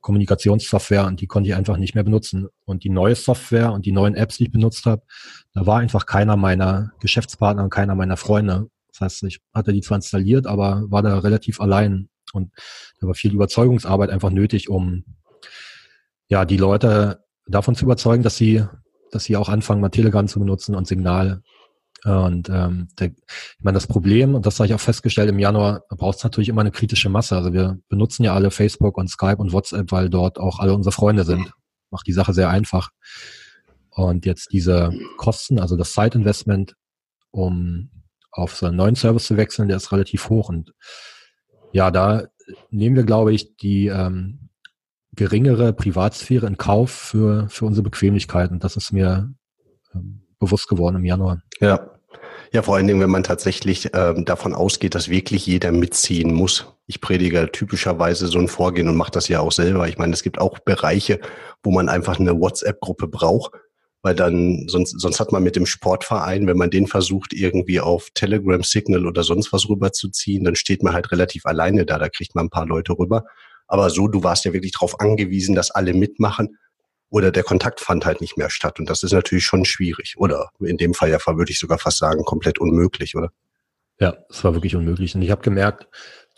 Kommunikationssoftware 0.00 1.06
und 1.06 1.20
die 1.20 1.26
konnte 1.26 1.50
ich 1.50 1.56
einfach 1.56 1.76
nicht 1.76 1.94
mehr 1.94 2.04
benutzen. 2.04 2.48
Und 2.64 2.84
die 2.84 2.90
neue 2.90 3.14
Software 3.14 3.72
und 3.72 3.84
die 3.84 3.92
neuen 3.92 4.14
Apps, 4.14 4.38
die 4.38 4.44
ich 4.44 4.52
benutzt 4.52 4.86
habe, 4.86 5.02
da 5.54 5.66
war 5.66 5.80
einfach 5.80 6.06
keiner 6.06 6.36
meiner 6.36 6.92
Geschäftspartner 7.00 7.64
und 7.64 7.70
keiner 7.70 7.94
meiner 7.94 8.16
Freunde. 8.16 8.68
Das 8.88 9.00
heißt, 9.00 9.22
ich 9.24 9.40
hatte 9.52 9.72
die 9.72 9.80
zwar 9.80 9.96
installiert, 9.96 10.46
aber 10.46 10.84
war 10.88 11.02
da 11.02 11.18
relativ 11.18 11.60
allein. 11.60 12.08
Und 12.34 12.52
da 13.00 13.06
war 13.06 13.14
viel 13.14 13.34
Überzeugungsarbeit 13.34 14.10
einfach 14.10 14.30
nötig, 14.30 14.68
um 14.68 15.04
ja 16.28 16.44
die 16.44 16.56
Leute 16.56 17.24
davon 17.46 17.74
zu 17.74 17.84
überzeugen, 17.84 18.22
dass 18.22 18.36
sie 18.36 18.64
dass 19.10 19.24
sie 19.24 19.36
auch 19.36 19.48
anfangen, 19.48 19.80
mal 19.80 19.88
Telegram 19.88 20.26
zu 20.26 20.38
benutzen 20.38 20.74
und 20.74 20.86
Signal. 20.86 21.42
Und 22.04 22.48
ähm, 22.48 22.88
der, 22.98 23.08
ich 23.08 23.64
meine, 23.64 23.74
das 23.74 23.86
Problem, 23.86 24.34
und 24.34 24.46
das 24.46 24.58
habe 24.58 24.68
ich 24.68 24.74
auch 24.74 24.80
festgestellt 24.80 25.28
im 25.30 25.38
Januar, 25.38 25.82
braucht 25.88 26.18
es 26.18 26.24
natürlich 26.24 26.48
immer 26.48 26.60
eine 26.60 26.70
kritische 26.70 27.08
Masse. 27.08 27.36
Also 27.36 27.52
wir 27.52 27.78
benutzen 27.88 28.22
ja 28.22 28.34
alle 28.34 28.50
Facebook 28.50 28.96
und 28.96 29.08
Skype 29.08 29.38
und 29.38 29.52
WhatsApp, 29.52 29.90
weil 29.90 30.08
dort 30.08 30.38
auch 30.38 30.60
alle 30.60 30.74
unsere 30.74 30.92
Freunde 30.92 31.24
sind. 31.24 31.52
Macht 31.90 32.06
die 32.06 32.12
Sache 32.12 32.34
sehr 32.34 32.50
einfach. 32.50 32.90
Und 33.90 34.26
jetzt 34.26 34.52
diese 34.52 34.92
Kosten, 35.16 35.58
also 35.58 35.76
das 35.76 35.92
Site-Investment, 35.94 36.74
um 37.32 37.90
auf 38.30 38.54
so 38.54 38.66
einen 38.66 38.76
neuen 38.76 38.94
Service 38.94 39.26
zu 39.26 39.36
wechseln, 39.36 39.68
der 39.68 39.78
ist 39.78 39.90
relativ 39.90 40.28
hoch. 40.28 40.50
Und 40.50 40.72
ja, 41.72 41.90
da 41.90 42.24
nehmen 42.70 42.96
wir, 42.96 43.04
glaube 43.04 43.32
ich, 43.32 43.56
die 43.56 43.86
ähm, 43.86 44.50
geringere 45.14 45.72
Privatsphäre 45.72 46.46
in 46.46 46.56
Kauf 46.56 46.90
für, 46.90 47.48
für 47.48 47.66
unsere 47.66 47.82
Bequemlichkeit. 47.82 48.50
Und 48.50 48.64
das 48.64 48.76
ist 48.76 48.92
mir 48.92 49.32
ähm, 49.94 50.22
bewusst 50.38 50.68
geworden 50.68 50.96
im 50.96 51.04
Januar. 51.04 51.42
Ja. 51.60 51.90
Ja, 52.50 52.62
vor 52.62 52.76
allen 52.76 52.86
Dingen, 52.86 53.00
wenn 53.00 53.10
man 53.10 53.24
tatsächlich 53.24 53.90
ähm, 53.92 54.24
davon 54.24 54.54
ausgeht, 54.54 54.94
dass 54.94 55.10
wirklich 55.10 55.44
jeder 55.44 55.70
mitziehen 55.70 56.32
muss. 56.32 56.66
Ich 56.86 57.02
predige 57.02 57.52
typischerweise 57.52 58.26
so 58.26 58.38
ein 58.38 58.48
Vorgehen 58.48 58.88
und 58.88 58.96
mache 58.96 59.10
das 59.10 59.28
ja 59.28 59.40
auch 59.40 59.52
selber. 59.52 59.86
Ich 59.86 59.98
meine, 59.98 60.14
es 60.14 60.22
gibt 60.22 60.38
auch 60.38 60.58
Bereiche, 60.58 61.20
wo 61.62 61.70
man 61.70 61.90
einfach 61.90 62.18
eine 62.18 62.40
WhatsApp-Gruppe 62.40 63.06
braucht, 63.06 63.52
weil 64.02 64.14
dann 64.14 64.68
sonst, 64.68 65.00
sonst 65.00 65.20
hat 65.20 65.32
man 65.32 65.42
mit 65.42 65.56
dem 65.56 65.66
Sportverein, 65.66 66.46
wenn 66.46 66.56
man 66.56 66.70
den 66.70 66.86
versucht, 66.86 67.32
irgendwie 67.32 67.80
auf 67.80 68.10
Telegram 68.14 68.62
Signal 68.62 69.06
oder 69.06 69.24
sonst 69.24 69.52
was 69.52 69.68
rüberzuziehen, 69.68 70.44
dann 70.44 70.54
steht 70.54 70.82
man 70.82 70.92
halt 70.92 71.10
relativ 71.10 71.46
alleine 71.46 71.84
da. 71.84 71.98
Da 71.98 72.08
kriegt 72.08 72.34
man 72.34 72.46
ein 72.46 72.50
paar 72.50 72.66
Leute 72.66 72.92
rüber. 72.92 73.24
Aber 73.66 73.90
so, 73.90 74.08
du 74.08 74.22
warst 74.22 74.44
ja 74.44 74.52
wirklich 74.52 74.72
darauf 74.72 75.00
angewiesen, 75.00 75.54
dass 75.54 75.70
alle 75.70 75.94
mitmachen 75.94 76.56
oder 77.10 77.30
der 77.30 77.42
Kontakt 77.42 77.80
fand 77.80 78.06
halt 78.06 78.20
nicht 78.20 78.36
mehr 78.36 78.50
statt. 78.50 78.78
Und 78.78 78.88
das 78.88 79.02
ist 79.02 79.12
natürlich 79.12 79.44
schon 79.44 79.64
schwierig. 79.64 80.14
Oder 80.16 80.50
in 80.60 80.76
dem 80.76 80.94
Fall 80.94 81.10
ja 81.10 81.18
würde 81.26 81.52
ich 81.52 81.58
sogar 81.58 81.78
fast 81.78 81.98
sagen, 81.98 82.24
komplett 82.24 82.58
unmöglich, 82.58 83.16
oder? 83.16 83.30
Ja, 84.00 84.16
es 84.30 84.44
war 84.44 84.54
wirklich 84.54 84.76
unmöglich. 84.76 85.14
Und 85.14 85.22
ich 85.22 85.30
habe 85.30 85.42
gemerkt, 85.42 85.88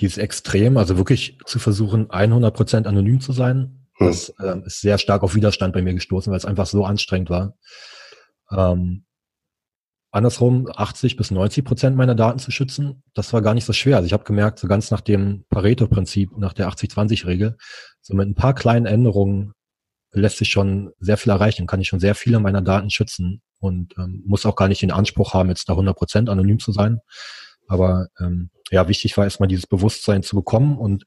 dieses 0.00 0.18
Extrem, 0.18 0.76
also 0.76 0.96
wirklich 0.96 1.38
zu 1.44 1.58
versuchen, 1.58 2.10
100 2.10 2.54
Prozent 2.54 2.86
anonym 2.86 3.20
zu 3.20 3.32
sein. 3.32 3.79
Das 4.00 4.30
äh, 4.40 4.58
ist 4.64 4.80
sehr 4.80 4.98
stark 4.98 5.22
auf 5.22 5.34
Widerstand 5.34 5.74
bei 5.74 5.82
mir 5.82 5.94
gestoßen, 5.94 6.30
weil 6.30 6.38
es 6.38 6.44
einfach 6.44 6.66
so 6.66 6.84
anstrengend 6.84 7.30
war. 7.30 7.54
Ähm, 8.50 9.04
andersrum 10.10 10.68
80 10.74 11.16
bis 11.16 11.30
90 11.30 11.64
Prozent 11.64 11.96
meiner 11.96 12.14
Daten 12.14 12.38
zu 12.38 12.50
schützen, 12.50 13.02
das 13.14 13.32
war 13.32 13.42
gar 13.42 13.54
nicht 13.54 13.66
so 13.66 13.72
schwer. 13.72 13.96
Also 13.96 14.06
ich 14.06 14.12
habe 14.12 14.24
gemerkt, 14.24 14.58
so 14.58 14.66
ganz 14.66 14.90
nach 14.90 15.00
dem 15.00 15.44
Pareto-Prinzip, 15.50 16.36
nach 16.36 16.52
der 16.52 16.68
80-20-Regel, 16.68 17.56
so 18.00 18.14
mit 18.14 18.26
ein 18.26 18.34
paar 18.34 18.54
kleinen 18.54 18.86
Änderungen 18.86 19.52
lässt 20.12 20.38
sich 20.38 20.48
schon 20.48 20.90
sehr 20.98 21.16
viel 21.16 21.30
erreichen, 21.30 21.66
kann 21.66 21.80
ich 21.80 21.88
schon 21.88 22.00
sehr 22.00 22.16
viele 22.16 22.40
meiner 22.40 22.62
Daten 22.62 22.90
schützen 22.90 23.42
und 23.60 23.94
ähm, 23.98 24.24
muss 24.26 24.46
auch 24.46 24.56
gar 24.56 24.66
nicht 24.66 24.82
den 24.82 24.90
Anspruch 24.90 25.34
haben, 25.34 25.50
jetzt 25.50 25.68
da 25.68 25.74
100 25.74 25.96
Prozent 25.96 26.28
anonym 26.28 26.58
zu 26.58 26.72
sein. 26.72 26.98
Aber 27.68 28.08
ähm, 28.18 28.50
ja, 28.70 28.88
wichtig 28.88 29.16
war 29.16 29.24
erstmal 29.24 29.48
dieses 29.48 29.66
Bewusstsein 29.66 30.24
zu 30.24 30.34
bekommen 30.34 30.76
und 30.78 31.04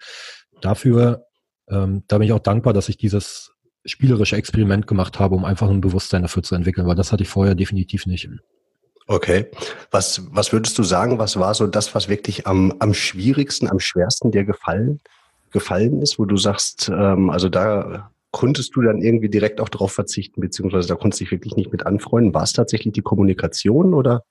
dafür, 0.62 1.26
ähm, 1.70 2.04
da 2.08 2.18
bin 2.18 2.28
ich 2.28 2.34
auch 2.34 2.40
dankbar, 2.40 2.74
dass 2.74 2.90
ich 2.90 2.98
dieses 2.98 3.52
spielerische 3.86 4.38
Experiment 4.38 4.88
gemacht 4.88 5.20
habe, 5.20 5.36
um 5.36 5.46
einfach 5.46 5.70
ein 5.70 5.82
Bewusstsein 5.82 6.22
dafür 6.22 6.44
zu 6.44 6.56
entwickeln, 6.56 6.88
weil 6.88 6.96
das 6.96 7.12
hatte 7.12 7.24
ich 7.24 7.30
vorher 7.30 7.56
definitiv 7.56 8.06
nicht. 8.06 8.30
Okay. 9.08 9.48
Was, 9.92 10.22
was 10.32 10.54
würdest 10.54 10.78
du 10.78 10.84
sagen, 10.84 11.20
was 11.20 11.38
war 11.38 11.54
so 11.54 11.68
das, 11.68 11.94
was 11.94 12.08
wirklich 12.08 12.48
am, 12.48 12.74
am 12.80 12.94
schwierigsten, 12.94 13.70
am 13.70 13.80
schwersten 13.80 14.32
dir 14.32 14.46
gefallen, 14.46 15.02
gefallen 15.52 16.02
ist, 16.02 16.18
wo 16.18 16.26
du 16.26 16.38
sagst, 16.38 16.90
ähm, 16.90 17.30
also 17.30 17.50
da 17.50 18.12
konntest 18.32 18.76
du 18.76 18.82
dann 18.82 19.02
irgendwie 19.02 19.30
direkt 19.30 19.62
auch 19.62 19.70
darauf 19.70 19.92
verzichten, 19.94 20.42
beziehungsweise 20.42 20.88
da 20.88 20.96
konntest 20.96 21.22
du 21.22 21.26
dich 21.26 21.32
wirklich 21.32 21.56
nicht 21.56 21.72
mit 21.72 21.86
anfreunden? 21.86 22.34
War 22.34 22.44
es 22.44 22.54
tatsächlich 22.54 22.94
die 22.94 23.02
Kommunikation 23.02 23.94
oder? 23.94 24.24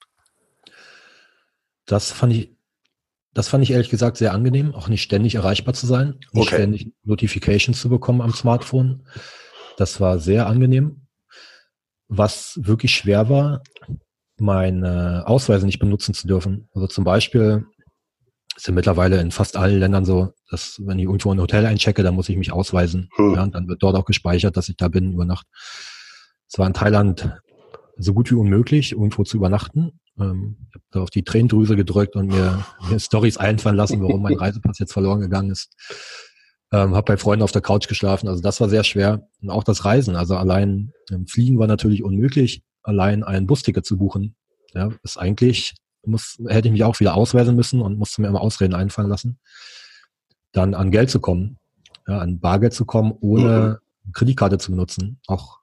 Das 1.85 2.11
fand 2.11 2.33
ich, 2.33 2.51
das 3.35 3.49
fand 3.49 3.65
ich 3.65 3.71
ehrlich 3.71 3.89
gesagt 3.89 4.17
sehr 4.17 4.33
angenehm, 4.33 4.75
auch 4.75 4.89
nicht 4.89 5.03
ständig 5.03 5.35
erreichbar 5.35 5.75
zu 5.75 5.87
sein, 5.87 6.19
nicht 6.33 6.47
okay. 6.49 6.57
ständig 6.57 6.93
Notifications 7.05 7.81
zu 7.81 7.89
bekommen 7.89 8.21
am 8.21 8.33
Smartphone. 8.33 9.07
Das 9.77 10.01
war 10.01 10.19
sehr 10.19 10.47
angenehm. 10.47 11.07
Was 12.09 12.59
wirklich 12.63 12.95
schwer 12.95 13.31
war, 13.31 13.63
meine 14.39 15.25
Ausweise 15.27 15.65
nicht 15.65 15.79
benutzen 15.79 16.15
zu 16.15 16.27
dürfen. 16.27 16.69
Also 16.75 16.87
zum 16.89 17.05
Beispiel 17.05 17.65
ist 18.57 18.67
ja 18.67 18.75
mittlerweile 18.75 19.19
in 19.21 19.31
fast 19.31 19.57
allen 19.57 19.79
Ländern 19.79 20.05
so, 20.05 20.33
dass 20.51 20.81
wenn 20.85 20.99
ich 20.99 21.07
irgendwo 21.07 21.33
ein 21.33 21.41
Hotel 21.41 21.65
einchecke, 21.65 22.03
dann 22.03 22.15
muss 22.15 22.29
ich 22.29 22.37
mich 22.37 22.53
ausweisen. 22.53 23.09
Hm. 23.17 23.35
Ja, 23.35 23.43
und 23.45 23.55
dann 23.55 23.67
wird 23.67 23.83
dort 23.83 23.97
auch 23.97 24.05
gespeichert, 24.05 24.59
dass 24.59 24.69
ich 24.69 24.77
da 24.77 24.89
bin 24.89 25.15
über 25.15 25.25
Nacht. 25.25 25.47
Es 26.49 26.59
war 26.59 26.67
in 26.67 26.75
Thailand 26.75 27.33
so 27.97 28.13
gut 28.13 28.31
wie 28.31 28.35
unmöglich, 28.35 28.93
irgendwo 28.93 29.25
zu 29.25 29.39
übernachten. 29.39 30.01
Ähm, 30.19 30.57
ich 30.69 30.75
habe 30.75 30.85
da 30.91 31.01
auf 31.03 31.11
die 31.11 31.25
Tränendrüse 31.25 31.77
gedrückt 31.77 32.17
und 32.17 32.29
mir, 32.29 32.65
mir 32.89 33.01
Stories 33.01 33.37
einfallen 33.37 33.77
lassen, 33.77 34.03
warum 34.03 34.23
mein 34.23 34.35
Reisepass 34.39 34.79
jetzt 34.79 34.93
verloren 34.93 35.21
gegangen 35.21 35.51
ist. 35.51 35.75
Ähm, 36.73 36.95
habe 36.95 37.13
bei 37.13 37.17
Freunden 37.17 37.43
auf 37.43 37.53
der 37.53 37.63
Couch 37.63 37.89
geschlafen. 37.89 38.29
Also 38.29 38.43
das 38.43 38.61
war 38.61 38.69
sehr 38.69 38.85
schwer. 38.85 39.29
Und 39.41 39.51
auch 39.51 39.65
das 39.65 39.85
Reisen. 39.85 40.17
Also 40.17 40.37
allein 40.37 40.93
ähm, 41.11 41.27
Fliegen 41.27 41.59
war 41.59 41.67
natürlich 41.67 42.03
unmöglich 42.03 42.63
allein 42.83 43.23
ein 43.23 43.47
Busticket 43.47 43.87
zu 43.87 43.97
buchen, 43.97 44.35
ja, 44.75 44.91
ist 45.03 45.19
eigentlich, 45.19 45.75
muss, 46.05 46.39
hätte 46.47 46.69
ich 46.69 46.73
mich 46.73 46.85
auch 46.85 46.99
wieder 47.01 47.15
ausweisen 47.15 47.55
müssen 47.55 47.81
und 47.81 47.99
musste 47.99 48.21
mir 48.21 48.29
immer 48.29 48.41
Ausreden 48.41 48.75
einfallen 48.75 49.09
lassen. 49.09 49.39
Dann 50.53 50.75
an 50.75 50.91
Geld 50.91 51.11
zu 51.11 51.21
kommen, 51.21 51.59
ja, 52.07 52.19
an 52.19 52.41
Bargeld 52.41 52.75
zu 52.75 52.85
kommen, 52.85 53.13
ohne 53.21 53.81
mhm. 54.05 54.13
Kreditkarte 54.13 54.59
zu 54.59 54.73
benutzen, 54.73 55.21
auch 55.27 55.61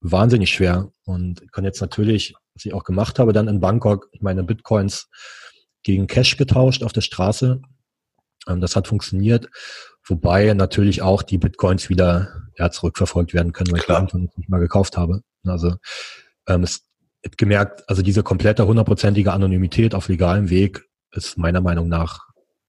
wahnsinnig 0.00 0.50
schwer. 0.50 0.90
Und 1.04 1.42
ich 1.42 1.52
kann 1.52 1.64
jetzt 1.64 1.80
natürlich, 1.80 2.34
was 2.58 2.64
ich 2.64 2.74
auch 2.74 2.84
gemacht 2.84 3.18
habe, 3.20 3.32
dann 3.32 3.46
in 3.46 3.60
Bangkok 3.60 4.08
meine 4.20 4.42
Bitcoins 4.42 5.08
gegen 5.84 6.08
Cash 6.08 6.36
getauscht 6.36 6.82
auf 6.82 6.92
der 6.92 7.02
Straße. 7.02 7.62
Ähm, 8.48 8.60
das 8.60 8.74
hat 8.74 8.88
funktioniert, 8.88 9.48
wobei 10.04 10.52
natürlich 10.54 11.02
auch 11.02 11.22
die 11.22 11.38
Bitcoins 11.38 11.88
wieder 11.88 12.48
ja, 12.58 12.70
zurückverfolgt 12.70 13.32
werden 13.32 13.52
können, 13.52 13.70
weil 13.70 13.80
Klar. 13.80 14.02
ich 14.02 14.10
die 14.10 14.28
nicht 14.36 14.48
mal 14.48 14.58
gekauft 14.58 14.96
habe. 14.96 15.22
Also 15.44 15.76
ähm, 16.48 16.64
es 16.64 16.82
gemerkt, 17.36 17.88
also 17.88 18.02
diese 18.02 18.22
komplette 18.22 18.66
hundertprozentige 18.66 19.32
Anonymität 19.32 19.94
auf 19.94 20.08
legalem 20.08 20.50
Weg 20.50 20.84
ist 21.12 21.38
meiner 21.38 21.60
Meinung 21.60 21.88
nach 21.88 22.26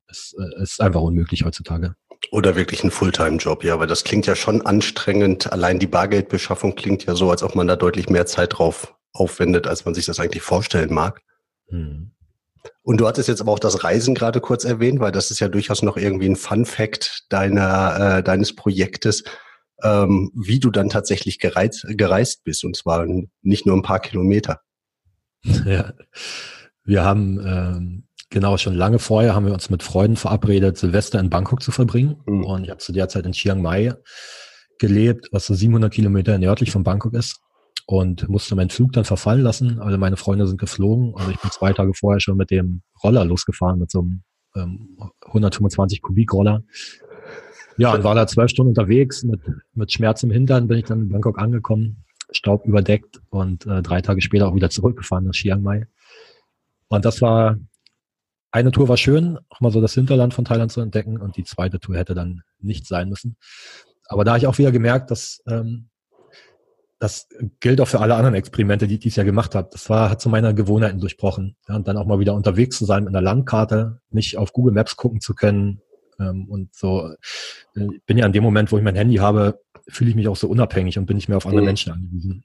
ist, 0.07 0.35
äh, 0.37 0.61
ist 0.61 0.81
einfach 0.81 1.01
unmöglich 1.01 1.45
heutzutage. 1.45 1.95
Oder 2.31 2.55
wirklich 2.55 2.83
ein 2.83 2.91
Fulltime-Job, 2.91 3.63
ja, 3.63 3.79
weil 3.79 3.87
das 3.87 4.03
klingt 4.03 4.27
ja 4.27 4.35
schon 4.35 4.65
anstrengend. 4.65 5.51
Allein 5.51 5.79
die 5.79 5.87
Bargeldbeschaffung 5.87 6.75
klingt 6.75 7.05
ja 7.05 7.15
so, 7.15 7.31
als 7.31 7.41
ob 7.41 7.55
man 7.55 7.67
da 7.67 7.75
deutlich 7.75 8.09
mehr 8.09 8.25
Zeit 8.25 8.57
drauf 8.57 8.93
aufwendet, 9.13 9.67
als 9.67 9.85
man 9.85 9.93
sich 9.93 10.05
das 10.05 10.19
eigentlich 10.19 10.43
vorstellen 10.43 10.93
mag. 10.93 11.21
Hm. 11.67 12.11
Und 12.81 12.97
du 12.99 13.07
hattest 13.07 13.29
jetzt 13.29 13.41
aber 13.41 13.51
auch 13.51 13.59
das 13.59 13.83
Reisen 13.83 14.15
gerade 14.15 14.41
kurz 14.41 14.65
erwähnt, 14.65 14.99
weil 14.99 15.11
das 15.11 15.31
ist 15.31 15.39
ja 15.39 15.47
durchaus 15.47 15.81
noch 15.81 15.97
irgendwie 15.97 16.27
ein 16.27 16.35
Fun-Fact 16.35 17.25
deiner, 17.29 18.17
äh, 18.17 18.23
deines 18.23 18.55
Projektes 18.55 19.23
ähm, 19.83 20.31
wie 20.35 20.59
du 20.59 20.71
dann 20.71 20.89
tatsächlich 20.89 21.39
gereist, 21.39 21.85
gereist 21.89 22.43
bist. 22.43 22.63
Und 22.63 22.75
zwar 22.75 23.05
nicht 23.41 23.65
nur 23.65 23.75
ein 23.75 23.83
paar 23.83 23.99
Kilometer. 23.99 24.61
Ja, 25.65 25.93
wir 26.83 27.05
haben 27.05 27.39
ähm, 27.45 28.03
genau 28.29 28.57
schon 28.57 28.73
lange 28.73 28.99
vorher 28.99 29.35
haben 29.35 29.45
wir 29.45 29.53
uns 29.53 29.69
mit 29.69 29.83
Freunden 29.83 30.17
verabredet, 30.17 30.77
Silvester 30.77 31.17
in 31.17 31.29
Bangkok 31.29 31.63
zu 31.63 31.71
verbringen. 31.71 32.17
Mhm. 32.25 32.43
Und 32.43 32.63
ich 32.65 32.69
habe 32.69 32.79
zu 32.79 32.91
der 32.91 33.07
Zeit 33.07 33.25
in 33.25 33.31
Chiang 33.31 33.61
Mai 33.61 33.93
gelebt, 34.79 35.29
was 35.31 35.45
so 35.45 35.53
700 35.53 35.93
Kilometer 35.93 36.37
nördlich 36.37 36.71
von 36.71 36.83
Bangkok 36.83 37.13
ist. 37.13 37.39
Und 37.91 38.29
musste 38.29 38.55
meinen 38.55 38.69
Flug 38.69 38.93
dann 38.93 39.03
verfallen 39.03 39.41
lassen. 39.41 39.79
Alle 39.79 39.97
meine 39.97 40.15
Freunde 40.15 40.45
sind 40.45 40.59
geflogen. 40.59 41.15
Also 41.15 41.31
ich 41.31 41.39
bin 41.39 41.49
zwei 41.49 41.73
Tage 41.73 41.95
vorher 41.95 42.19
schon 42.19 42.37
mit 42.37 42.51
dem 42.51 42.83
Roller 43.03 43.25
losgefahren, 43.25 43.79
mit 43.79 43.89
so 43.89 44.01
einem 44.01 44.21
ähm, 44.55 44.95
125 45.25 46.03
Kubik 46.03 46.31
Roller 46.31 46.63
ja, 47.77 47.95
und 47.95 48.03
war 48.03 48.13
da 48.13 48.27
zwölf 48.27 48.51
Stunden 48.51 48.69
unterwegs. 48.69 49.23
Mit, 49.23 49.41
mit 49.73 49.91
Schmerz 49.91 50.21
im 50.21 50.29
Hintern 50.29 50.67
bin 50.67 50.77
ich 50.77 50.85
dann 50.85 50.99
in 50.99 51.09
Bangkok 51.09 51.39
angekommen, 51.39 52.05
Staub 52.29 52.67
überdeckt 52.67 53.21
und 53.31 53.65
äh, 53.65 53.81
drei 53.81 54.01
Tage 54.01 54.21
später 54.21 54.49
auch 54.49 54.55
wieder 54.55 54.69
zurückgefahren 54.69 55.25
nach 55.25 55.33
Chiang 55.33 55.63
Mai. 55.63 55.87
Und 56.89 57.05
das 57.05 57.23
war, 57.23 57.57
eine 58.51 58.69
Tour 58.69 58.87
war 58.87 58.97
schön, 58.97 59.39
auch 59.49 59.61
mal 59.61 59.71
so 59.71 59.81
das 59.81 59.95
Hinterland 59.95 60.35
von 60.35 60.45
Thailand 60.45 60.71
zu 60.71 60.81
entdecken 60.81 61.17
und 61.19 61.37
die 61.37 61.43
zweite 61.43 61.79
Tour 61.79 61.97
hätte 61.97 62.13
dann 62.13 62.43
nicht 62.59 62.85
sein 62.85 63.09
müssen. 63.09 63.35
Aber 64.07 64.25
da 64.25 64.33
habe 64.33 64.39
ich 64.39 64.45
auch 64.45 64.59
wieder 64.59 64.71
gemerkt, 64.71 65.09
dass 65.09 65.41
ähm, 65.47 65.89
das 66.99 67.29
gilt 67.59 67.79
auch 67.81 67.87
für 67.87 68.01
alle 68.01 68.15
anderen 68.15 68.35
Experimente, 68.35 68.87
die 68.87 68.95
ich 68.95 68.99
dieses 68.99 69.15
Jahr 69.15 69.25
gemacht 69.25 69.55
habe. 69.55 69.69
Das 69.71 69.89
war, 69.89 70.09
hat 70.09 70.21
zu 70.21 70.29
meiner 70.29 70.53
Gewohnheiten 70.53 70.99
durchbrochen. 70.99 71.55
Ja, 71.67 71.75
und 71.75 71.87
dann 71.87 71.97
auch 71.97 72.05
mal 72.05 72.19
wieder 72.19 72.33
unterwegs 72.33 72.77
zu 72.77 72.85
sein 72.85 73.05
mit 73.05 73.15
einer 73.15 73.21
Landkarte, 73.21 74.01
nicht 74.09 74.37
auf 74.37 74.51
Google 74.51 74.73
Maps 74.73 74.97
gucken 74.97 75.21
zu 75.21 75.33
können, 75.33 75.81
ähm, 76.19 76.45
und 76.49 76.75
so 76.75 77.13
äh, 77.75 77.87
bin 78.05 78.17
ja 78.17 78.25
an 78.25 78.33
dem 78.33 78.43
Moment, 78.43 78.71
wo 78.71 78.77
ich 78.77 78.83
mein 78.83 78.95
Handy 78.95 79.15
habe, 79.15 79.59
fühle 79.87 80.09
ich 80.09 80.15
mich 80.15 80.27
auch 80.27 80.35
so 80.35 80.47
unabhängig 80.47 80.97
und 80.97 81.05
bin 81.05 81.15
nicht 81.15 81.29
mehr 81.29 81.37
auf 81.37 81.45
andere 81.45 81.61
mhm. 81.61 81.67
Menschen 81.67 81.93
angewiesen. 81.93 82.43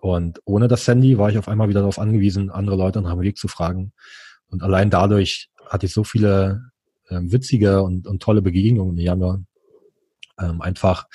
Und 0.00 0.40
ohne 0.44 0.68
das 0.68 0.86
Handy 0.86 1.18
war 1.18 1.30
ich 1.30 1.38
auf 1.38 1.48
einmal 1.48 1.68
wieder 1.68 1.80
darauf 1.80 1.98
angewiesen, 1.98 2.50
andere 2.50 2.76
Leute 2.76 3.02
nach 3.02 3.14
dem 3.14 3.22
Weg 3.22 3.36
zu 3.36 3.48
fragen. 3.48 3.92
Und 4.48 4.62
allein 4.62 4.90
dadurch 4.90 5.50
hatte 5.66 5.86
ich 5.86 5.92
so 5.92 6.04
viele 6.04 6.70
ähm, 7.10 7.32
witzige 7.32 7.82
und, 7.82 8.06
und 8.06 8.22
tolle 8.22 8.42
Begegnungen 8.42 8.96
im 8.96 9.04
Januar. 9.04 9.42
Ähm, 10.38 10.62
einfach, 10.62 11.06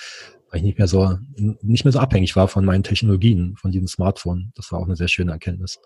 weil 0.53 0.59
ich 0.59 0.65
nicht 0.65 0.77
mehr 0.77 0.87
so 0.87 1.17
nicht 1.35 1.83
mehr 1.83 1.91
so 1.91 1.97
abhängig 1.97 2.35
war 2.35 2.47
von 2.47 2.63
meinen 2.63 2.83
Technologien, 2.83 3.55
von 3.57 3.71
diesem 3.71 3.87
Smartphone. 3.87 4.51
Das 4.55 4.71
war 4.71 4.79
auch 4.79 4.85
eine 4.85 4.95
sehr 4.95 5.07
schöne 5.07 5.31
Erkenntnis. 5.31 5.79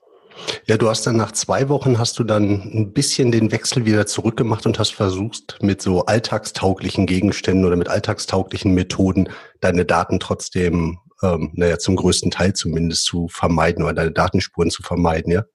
Ja, 0.65 0.77
du 0.77 0.89
hast 0.89 1.07
dann 1.07 1.15
nach 1.15 1.31
zwei 1.31 1.69
Wochen 1.69 1.97
hast 1.97 2.19
du 2.19 2.25
dann 2.25 2.62
ein 2.62 2.91
bisschen 2.91 3.31
den 3.31 3.51
Wechsel 3.53 3.86
wieder 3.86 4.05
zurückgemacht 4.05 4.65
und 4.65 4.77
hast 4.77 4.93
versucht, 4.93 5.57
mit 5.62 5.81
so 5.81 6.05
alltagstauglichen 6.05 7.05
Gegenständen 7.05 7.63
oder 7.63 7.77
mit 7.77 7.88
alltagstauglichen 7.88 8.74
Methoden 8.74 9.29
deine 9.62 9.86
Daten 9.86 10.19
trotzdem, 10.19 11.00
ähm, 11.24 11.51
naja, 11.53 11.79
zum 11.79 11.95
größten 11.95 12.29
Teil 12.29 12.51
zumindest 12.53 13.05
zu 13.05 13.29
vermeiden 13.29 13.83
oder 13.83 13.93
deine 13.93 14.12
Datenspuren 14.12 14.69
zu 14.69 14.83
vermeiden, 14.83 15.31
ja? 15.31 15.45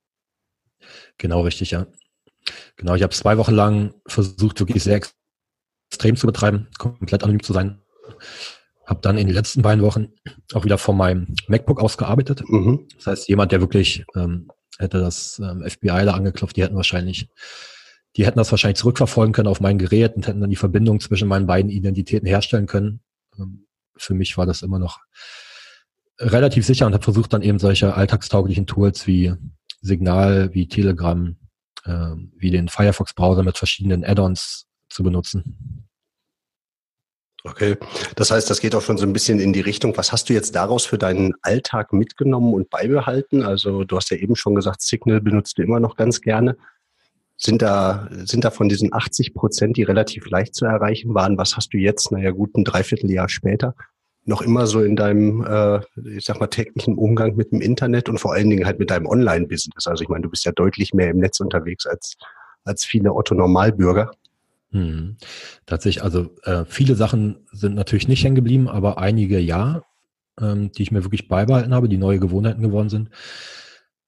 Genau, 1.18 1.42
richtig, 1.42 1.70
ja. 1.70 1.86
Genau, 2.76 2.94
ich 2.94 3.02
habe 3.02 3.12
zwei 3.12 3.36
Wochen 3.36 3.54
lang 3.54 3.94
versucht, 4.08 4.58
wirklich 4.58 4.82
sehr 4.82 5.00
extrem 5.90 6.16
zu 6.16 6.26
betreiben, 6.26 6.68
komplett 6.78 7.22
anonym 7.22 7.42
zu 7.42 7.52
sein 7.52 7.82
habe 8.92 9.00
dann 9.00 9.16
in 9.16 9.26
den 9.26 9.34
letzten 9.34 9.62
beiden 9.62 9.82
Wochen 9.82 10.08
auch 10.52 10.64
wieder 10.64 10.76
von 10.76 10.96
meinem 10.96 11.34
MacBook 11.48 11.80
ausgearbeitet. 11.80 12.44
Mhm. 12.46 12.86
Das 12.96 13.06
heißt, 13.06 13.28
jemand, 13.28 13.50
der 13.50 13.60
wirklich 13.60 14.04
ähm, 14.14 14.50
hätte 14.78 15.00
das 15.00 15.40
ähm, 15.42 15.64
FBI 15.66 16.04
da 16.04 16.12
angeklopft, 16.12 16.56
die 16.56 16.62
hätten 16.62 16.76
wahrscheinlich, 16.76 17.28
die 18.16 18.26
hätten 18.26 18.38
das 18.38 18.50
wahrscheinlich 18.50 18.78
zurückverfolgen 18.78 19.32
können 19.32 19.48
auf 19.48 19.60
mein 19.60 19.78
Gerät 19.78 20.14
und 20.14 20.26
hätten 20.26 20.40
dann 20.40 20.50
die 20.50 20.56
Verbindung 20.56 21.00
zwischen 21.00 21.26
meinen 21.26 21.46
beiden 21.46 21.70
Identitäten 21.70 22.26
herstellen 22.26 22.66
können. 22.66 23.00
Ähm, 23.38 23.66
für 23.96 24.12
mich 24.12 24.36
war 24.36 24.44
das 24.44 24.60
immer 24.60 24.78
noch 24.78 25.00
relativ 26.18 26.66
sicher 26.66 26.86
und 26.86 26.92
habe 26.92 27.04
versucht 27.04 27.32
dann 27.32 27.42
eben 27.42 27.58
solche 27.58 27.94
alltagstauglichen 27.94 28.66
Tools 28.66 29.06
wie 29.06 29.32
Signal, 29.80 30.52
wie 30.52 30.68
Telegram, 30.68 31.36
äh, 31.84 32.14
wie 32.36 32.50
den 32.50 32.68
Firefox-Browser 32.68 33.42
mit 33.42 33.56
verschiedenen 33.56 34.04
Add-ons 34.04 34.66
zu 34.90 35.02
benutzen. 35.02 35.88
Okay, 37.44 37.76
das 38.14 38.30
heißt, 38.30 38.48
das 38.48 38.60
geht 38.60 38.74
auch 38.76 38.82
schon 38.82 38.98
so 38.98 39.04
ein 39.04 39.12
bisschen 39.12 39.40
in 39.40 39.52
die 39.52 39.60
Richtung. 39.60 39.96
Was 39.96 40.12
hast 40.12 40.28
du 40.28 40.32
jetzt 40.32 40.54
daraus 40.54 40.84
für 40.86 40.96
deinen 40.96 41.34
Alltag 41.42 41.92
mitgenommen 41.92 42.54
und 42.54 42.70
beibehalten? 42.70 43.42
Also 43.42 43.82
du 43.82 43.96
hast 43.96 44.10
ja 44.10 44.16
eben 44.16 44.36
schon 44.36 44.54
gesagt, 44.54 44.80
Signal 44.80 45.20
benutzt 45.20 45.58
du 45.58 45.62
immer 45.62 45.80
noch 45.80 45.96
ganz 45.96 46.20
gerne. 46.20 46.56
Sind 47.36 47.60
da, 47.60 48.08
sind 48.12 48.44
da 48.44 48.52
von 48.52 48.68
diesen 48.68 48.92
80 48.92 49.34
Prozent, 49.34 49.76
die 49.76 49.82
relativ 49.82 50.30
leicht 50.30 50.54
zu 50.54 50.66
erreichen 50.66 51.14
waren, 51.14 51.36
was 51.36 51.56
hast 51.56 51.72
du 51.74 51.78
jetzt, 51.78 52.12
naja 52.12 52.30
gut, 52.30 52.56
ein 52.56 52.62
Dreivierteljahr 52.62 53.28
später, 53.28 53.74
noch 54.24 54.42
immer 54.42 54.68
so 54.68 54.80
in 54.80 54.94
deinem, 54.94 55.44
äh, 55.44 55.80
ich 56.16 56.24
sag 56.24 56.38
mal, 56.38 56.46
täglichen 56.46 56.96
Umgang 56.96 57.34
mit 57.34 57.50
dem 57.50 57.60
Internet 57.60 58.08
und 58.08 58.18
vor 58.18 58.34
allen 58.34 58.50
Dingen 58.50 58.66
halt 58.66 58.78
mit 58.78 58.90
deinem 58.90 59.06
Online-Business? 59.06 59.88
Also 59.88 60.04
ich 60.04 60.08
meine, 60.08 60.22
du 60.22 60.30
bist 60.30 60.44
ja 60.44 60.52
deutlich 60.52 60.94
mehr 60.94 61.10
im 61.10 61.18
Netz 61.18 61.40
unterwegs 61.40 61.86
als, 61.86 62.14
als 62.62 62.84
viele 62.84 63.12
Otto-Normalbürger. 63.12 64.12
Hm. 64.72 65.18
Tatsächlich, 65.66 66.02
also 66.02 66.34
äh, 66.44 66.64
viele 66.66 66.94
Sachen 66.94 67.46
sind 67.52 67.74
natürlich 67.74 68.08
nicht 68.08 68.24
hängen 68.24 68.34
geblieben, 68.34 68.68
aber 68.68 68.98
einige 68.98 69.38
ja, 69.38 69.82
ähm, 70.40 70.72
die 70.72 70.82
ich 70.82 70.90
mir 70.90 71.04
wirklich 71.04 71.28
beibehalten 71.28 71.74
habe, 71.74 71.88
die 71.88 71.98
neue 71.98 72.18
Gewohnheiten 72.18 72.62
geworden 72.62 72.88
sind. 72.88 73.10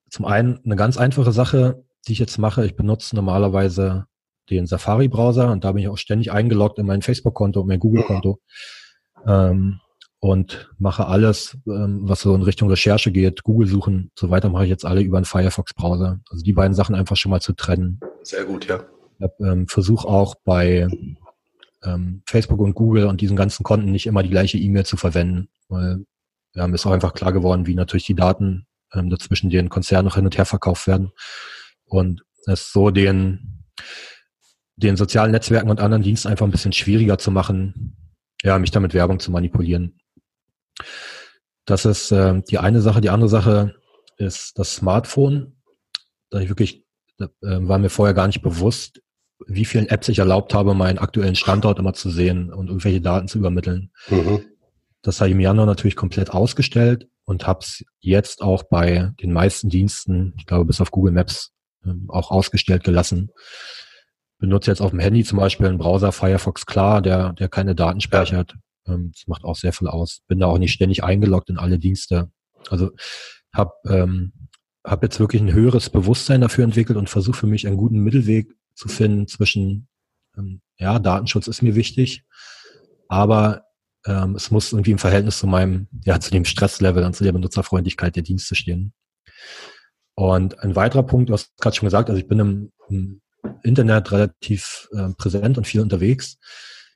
Zum 0.09 0.25
einen 0.25 0.61
eine 0.65 0.77
ganz 0.77 0.97
einfache 0.97 1.33
Sache, 1.33 1.85
die 2.09 2.13
ich 2.13 2.19
jetzt 2.19 2.39
mache. 2.39 2.65
Ich 2.65 2.77
benutze 2.77 3.15
normalerweise 3.15 4.07
den 4.51 4.67
Safari-Browser 4.67 5.51
und 5.51 5.65
da 5.65 5.73
bin 5.73 5.83
ich 5.83 5.89
auch 5.89 5.99
ständig 5.99 6.33
eingeloggt 6.33 6.79
in 6.79 6.87
mein 6.87 7.03
Facebook-Konto 7.03 7.61
und 7.61 7.67
mein 7.67 7.81
Google-Konto 7.81 8.41
ähm, 9.27 9.81
und 10.21 10.71
mache 10.79 11.07
alles, 11.07 11.59
ähm, 11.67 12.01
was 12.03 12.21
so 12.21 12.35
in 12.35 12.43
Richtung 12.43 12.71
Recherche 12.71 13.11
geht, 13.11 13.43
Google 13.43 13.69
suchen, 13.69 14.11
so 14.19 14.31
weiter 14.31 14.49
mache 14.49 14.65
ich 14.65 14.71
jetzt 14.71 14.85
alle 14.85 15.03
über 15.03 15.19
einen 15.19 15.27
Firefox-Browser. 15.27 16.21
Also 16.31 16.43
die 16.43 16.53
beiden 16.53 16.75
Sachen 16.75 16.95
einfach 16.95 17.17
schon 17.17 17.31
mal 17.31 17.41
zu 17.41 17.53
trennen. 17.53 18.01
Sehr 18.23 18.45
gut, 18.45 18.67
ja. 18.67 18.85
Ähm, 19.41 19.69
versuche 19.69 20.09
auch 20.09 20.35
bei 20.45 20.89
ähm, 21.85 22.23
Facebook 22.27 22.61
und 22.61 22.75
Google 22.75 23.07
und 23.07 23.21
diesen 23.21 23.37
ganzen 23.37 23.63
Konten 23.63 23.93
nicht 23.93 24.07
immer 24.07 24.23
die 24.23 24.31
gleiche 24.31 24.59
E-Mail 24.59 24.87
zu 24.87 24.97
verwenden, 24.97 25.49
weil 25.69 26.05
ja, 26.55 26.67
mir 26.67 26.75
ist 26.75 26.87
auch 26.87 26.93
einfach 26.93 27.15
klar 27.15 27.33
geworden, 27.33 27.67
wie 27.67 27.75
natürlich 27.75 28.07
die 28.07 28.15
Daten 28.15 28.67
ähm, 28.93 29.11
dazwischen 29.11 29.51
den 29.51 29.69
Konzernen 29.69 30.07
noch 30.07 30.15
hin 30.15 30.25
und 30.25 30.37
her 30.37 30.47
verkauft 30.47 30.87
werden. 30.87 31.13
Und 31.87 32.25
es 32.47 32.73
so 32.73 32.91
den, 32.91 33.65
den 34.77 34.97
sozialen 34.97 35.33
Netzwerken 35.33 35.71
und 35.71 35.81
anderen 35.81 36.03
Diensten 36.03 36.29
einfach 36.29 36.47
ein 36.47 36.53
bisschen 36.53 36.73
schwieriger 36.73 37.19
zu 37.19 37.31
machen, 37.31 37.97
ja, 38.43 38.59
mich 38.59 38.71
damit 38.71 38.95
Werbung 38.95 39.19
zu 39.19 39.31
manipulieren. 39.31 39.99
Das 41.65 41.85
ist 41.85 42.13
äh, 42.13 42.43
die 42.43 42.59
eine 42.59 42.81
Sache. 42.81 43.01
Die 43.01 43.11
andere 43.11 43.29
Sache 43.29 43.75
ist 44.19 44.59
das 44.59 44.75
Smartphone. 44.75 45.57
Da 46.31 46.41
ich 46.41 46.49
wirklich, 46.49 46.85
äh, 47.19 47.29
war 47.41 47.79
mir 47.79 47.91
vorher 47.91 48.15
gar 48.15 48.27
nicht 48.27 48.43
bewusst, 48.43 49.01
wie 49.47 49.65
vielen 49.65 49.89
Apps 49.89 50.09
ich 50.09 50.19
erlaubt 50.19 50.55
habe, 50.55 50.75
meinen 50.75 50.99
aktuellen 50.99 51.35
Standort 51.35 51.79
immer 51.79 51.93
zu 51.93 52.11
sehen 52.11 52.53
und 52.53 52.69
irgendwelche 52.69 53.01
Daten 53.01 53.29
zu 53.29 53.39
übermitteln. 53.39 53.91
Mhm. 54.09 54.45
Das 55.03 55.21
habe 55.21 55.29
ich 55.29 55.35
im 55.35 55.41
Januar 55.41 55.67
natürlich 55.67 55.97
komplett 55.97 56.31
ausgestellt 56.31 57.09
und 57.25 57.47
habe 57.47 57.61
es 57.63 57.85
jetzt 58.01 58.43
auch 58.43 58.65
bei 58.65 59.13
den 59.21 59.33
meisten 59.33 59.69
Diensten, 59.69 60.35
ich 60.39 60.47
glaube 60.47 60.65
bis 60.65 60.81
auf 60.81 60.91
Google 60.91 61.13
Maps, 61.13 61.53
ähm, 61.85 62.07
auch 62.09 62.31
ausgestellt 62.31 62.85
gelassen. 62.85 63.31
Benutze 64.39 64.71
jetzt 64.71 64.81
auf 64.81 64.91
dem 64.91 65.01
Handy 65.01 65.25
zum 65.25 65.39
Beispiel 65.39 65.67
einen 65.67 65.79
Browser 65.79 66.13
Firefox 66.13 66.67
Klar, 66.67 67.03
der, 67.03 67.33
der 67.35 67.49
keine 67.49 67.75
Daten 67.75 68.01
speichert. 68.01 68.55
Ähm, 68.87 69.13
das 69.15 69.27
macht 69.27 69.45
auch 69.45 69.57
sehr 69.57 69.73
viel 69.73 69.89
aus. 69.89 70.21
Bin 70.27 70.39
da 70.39 70.47
auch 70.47 70.59
nicht 70.59 70.73
ständig 70.73 71.05
eingeloggt 71.05 71.51
in 71.51 71.59
alle 71.59 71.79
Dienste. 71.79 72.31
Also 72.71 72.91
habe 73.53 73.73
ähm, 73.87 74.33
hab 74.85 75.03
jetzt 75.03 75.21
wirklich 75.21 75.41
ein 75.41 75.53
höheres 75.53 75.91
Bewusstsein 75.91 76.41
dafür 76.41 76.65
entwickelt 76.65 76.99
und 76.99 77.09
versuche 77.09 77.37
für 77.37 77.47
mich 77.47 77.67
einen 77.67 77.77
guten 77.77 78.01
Mittelweg 78.01 78.55
zu 78.75 78.89
finden 78.89 79.27
zwischen, 79.27 79.89
ähm, 80.37 80.61
ja, 80.79 80.99
Datenschutz 80.99 81.47
ist 81.47 81.63
mir 81.63 81.75
wichtig, 81.75 82.25
aber 83.09 83.65
ähm, 84.07 84.35
es 84.35 84.51
muss 84.51 84.73
irgendwie 84.73 84.91
im 84.91 84.99
Verhältnis 84.99 85.39
zu 85.39 85.47
meinem, 85.47 85.89
ja, 86.05 86.21
zu 86.21 86.31
dem 86.31 86.45
Stresslevel 86.45 87.05
und 87.05 87.15
zu 87.15 87.25
der 87.25 87.33
Benutzerfreundlichkeit 87.33 88.17
der 88.17 88.23
Dienste 88.23 88.55
stehen. 88.55 88.93
Und 90.15 90.59
ein 90.61 90.77
weiterer 90.77 91.03
Punkt, 91.03 91.29
du 91.29 91.33
hast 91.33 91.57
gerade 91.59 91.77
schon 91.77 91.87
gesagt, 91.87 92.09
also 92.09 92.21
ich 92.21 92.29
bin 92.29 92.39
im, 92.39 92.73
im 92.89 93.21
Internet 93.63 94.13
relativ 94.13 94.89
äh, 94.93 95.09
präsent 95.17 95.59
und 95.59 95.67
viel 95.67 95.81
unterwegs. 95.81 96.39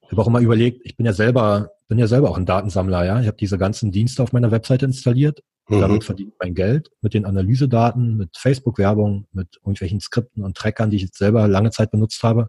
Ich 0.03 0.13
habe 0.13 0.23
auch 0.23 0.27
immer 0.27 0.41
überlegt, 0.41 0.81
ich 0.85 0.97
bin 0.97 1.07
ja 1.07 1.13
selber, 1.13 1.71
bin 1.89 1.99
ja 1.99 2.07
selber 2.07 2.31
auch 2.31 2.39
ein 2.39 2.47
Datensammler, 2.47 3.05
ja. 3.05 3.21
Ich 3.21 3.27
habe 3.27 3.37
diese 3.37 3.59
ganzen 3.59 3.91
Dienste 3.91 4.23
auf 4.23 4.33
meiner 4.33 4.51
Webseite 4.51 4.87
installiert 4.87 5.43
Mhm. 5.69 5.81
Damit 5.81 6.05
verdiene 6.05 6.31
ich 6.31 6.37
mein 6.41 6.55
Geld 6.55 6.91
mit 7.03 7.15
den 7.15 7.25
Analysedaten, 7.25 8.17
mit 8.17 8.37
Facebook-Werbung, 8.37 9.27
mit 9.33 9.57
irgendwelchen 9.57 10.01
Skripten 10.01 10.43
und 10.43 10.57
Trackern, 10.57 10.91
die 10.91 10.97
ich 10.97 11.03
jetzt 11.03 11.19
selber 11.19 11.47
lange 11.47 11.71
Zeit 11.71 11.91
benutzt 11.91 12.23
habe. 12.23 12.49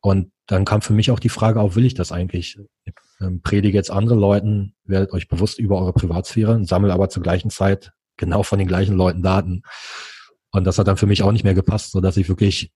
Und 0.00 0.32
dann 0.46 0.64
kam 0.64 0.82
für 0.82 0.92
mich 0.92 1.10
auch 1.10 1.20
die 1.20 1.28
Frage 1.30 1.60
auf, 1.60 1.76
will 1.76 1.86
ich 1.86 1.94
das 1.94 2.12
eigentlich? 2.12 2.58
Ich 2.84 2.94
ähm, 3.20 3.40
predige 3.40 3.78
jetzt 3.78 3.90
anderen 3.90 4.18
Leuten, 4.18 4.74
werdet 4.84 5.12
euch 5.12 5.28
bewusst 5.28 5.58
über 5.58 5.80
eure 5.80 5.92
Privatsphäre, 5.92 6.62
sammle 6.64 6.92
aber 6.92 7.08
zur 7.08 7.22
gleichen 7.22 7.50
Zeit 7.50 7.92
genau 8.16 8.42
von 8.42 8.58
den 8.58 8.68
gleichen 8.68 8.96
Leuten 8.96 9.22
Daten. 9.22 9.62
Und 10.50 10.64
das 10.64 10.78
hat 10.78 10.88
dann 10.88 10.96
für 10.96 11.06
mich 11.06 11.22
auch 11.22 11.32
nicht 11.32 11.44
mehr 11.44 11.54
gepasst, 11.54 11.92
so 11.92 12.00
dass 12.00 12.16
ich 12.16 12.28
wirklich 12.28 12.72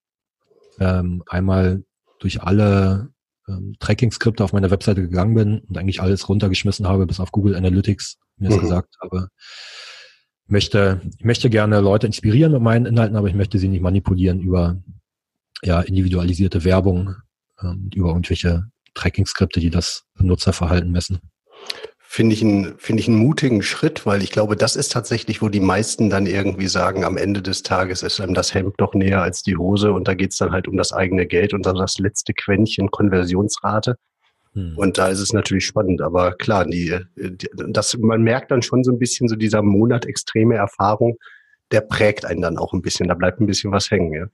ähm, 0.81 1.23
einmal 1.27 1.85
durch 2.19 2.43
alle 2.43 3.11
ähm, 3.49 3.75
Tracking-Skripte 3.79 4.43
auf 4.43 4.53
meiner 4.53 4.71
Webseite 4.71 5.03
gegangen 5.03 5.35
bin 5.35 5.59
und 5.61 5.77
eigentlich 5.77 6.01
alles 6.01 6.29
runtergeschmissen 6.29 6.89
habe, 6.89 7.07
bis 7.07 7.21
auf 7.21 7.33
Google 7.33 7.55
Analytics, 7.55 8.19
mir 8.41 8.51
mhm. 8.51 8.61
gesagt 8.61 8.97
habe. 9.03 9.29
Ich 10.45 10.51
möchte, 10.51 11.01
ich 11.19 11.25
möchte 11.25 11.51
gerne 11.51 11.81
Leute 11.81 12.07
inspirieren 12.07 12.53
mit 12.53 12.63
meinen 12.63 12.87
Inhalten, 12.87 13.17
aber 13.17 13.29
ich 13.29 13.35
möchte 13.35 13.59
sie 13.59 13.69
nicht 13.69 13.83
manipulieren 13.83 14.41
über 14.41 14.77
ja, 15.63 15.81
individualisierte 15.81 16.65
Werbung, 16.65 17.17
ähm, 17.61 17.91
über 17.95 18.09
irgendwelche 18.09 18.71
Tracking-Skripte, 18.95 19.61
die 19.61 19.71
das 19.71 20.05
Benutzerverhalten 20.15 20.91
messen 20.91 21.21
finde 22.11 22.35
ich, 22.35 22.43
einen, 22.43 22.79
finde 22.79 23.03
ich 23.03 23.09
einen 23.09 23.19
mutigen 23.19 23.63
Schritt, 23.63 24.07
weil 24.07 24.23
ich 24.23 24.31
glaube, 24.31 24.57
das 24.57 24.77
ist 24.77 24.91
tatsächlich, 24.91 25.43
wo 25.43 25.51
die 25.51 25.61
meisten 25.61 26.09
dann 26.09 26.27
irgendwie 26.27 26.67
sagen, 26.67 27.05
am 27.05 27.19
Ende 27.19 27.43
des 27.43 27.63
Tages 27.63 28.03
ist 28.03 28.19
einem 28.19 28.33
das 28.33 28.55
Hemd 28.55 28.75
doch 28.79 28.95
näher 28.95 29.21
als 29.21 29.43
die 29.43 29.59
Hose 29.59 29.93
und 29.93 30.09
da 30.09 30.15
geht 30.15 30.33
es 30.33 30.39
dann 30.39 30.51
halt 30.51 30.69
um 30.69 30.79
das 30.79 30.93
eigene 30.93 31.27
Geld 31.27 31.53
und 31.53 31.67
dann 31.67 31.77
das 31.77 31.99
letzte 31.99 32.33
Quäntchen 32.33 32.91
Konversionsrate. 32.91 33.97
Hm. 34.55 34.77
Und 34.77 34.99
da 34.99 35.09
ist 35.09 35.21
es 35.21 35.33
natürlich 35.33 35.67
spannend, 35.67 36.01
aber 36.01 36.33
klar, 36.33 36.65
die, 36.65 36.99
die, 37.17 37.49
das, 37.69 37.97
man 37.99 38.23
merkt 38.23 38.51
dann 38.51 38.63
schon 38.63 38.85
so 38.85 38.93
ein 38.93 38.99
bisschen 38.99 39.29
so 39.29 39.37
dieser 39.37 39.63
Monat 39.63 40.07
extreme 40.07 40.57
Erfahrung, 40.57 41.17
der 41.71 41.83
prägt 41.83 42.25
einen 42.25 42.41
dann 42.41 42.59
auch 42.59 42.73
ein 42.73 42.83
bisschen, 42.83 43.09
da 43.09 43.15
bleibt 43.15 43.41
ein 43.41 43.47
bisschen 43.47 43.73
was 43.73 43.91
hängen, 43.91 44.13
ja. 44.13 44.27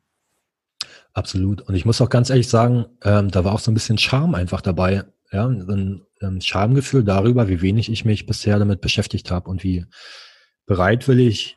Absolut. 1.13 1.63
Und 1.63 1.77
ich 1.77 1.85
muss 1.85 2.01
auch 2.01 2.11
ganz 2.11 2.31
ehrlich 2.31 2.49
sagen, 2.49 2.87
ähm, 3.03 3.31
da 3.31 3.45
war 3.45 3.53
auch 3.53 3.61
so 3.61 3.71
ein 3.71 3.75
bisschen 3.75 3.99
Charme 3.99 4.35
einfach 4.35 4.61
dabei. 4.61 5.05
Ja, 5.31 5.47
ein, 5.47 6.03
ein 6.21 6.41
Schamgefühl 6.41 7.05
darüber, 7.05 7.49
wie 7.49 7.63
wenig 7.63 7.91
ich 7.91 8.05
mich 8.05 8.27
bisher 8.27 8.59
damit 8.59 8.81
beschäftigt 8.81 9.31
habe 9.31 9.49
und 9.49 9.63
wie 9.63 9.87
bereitwillig 10.67 11.57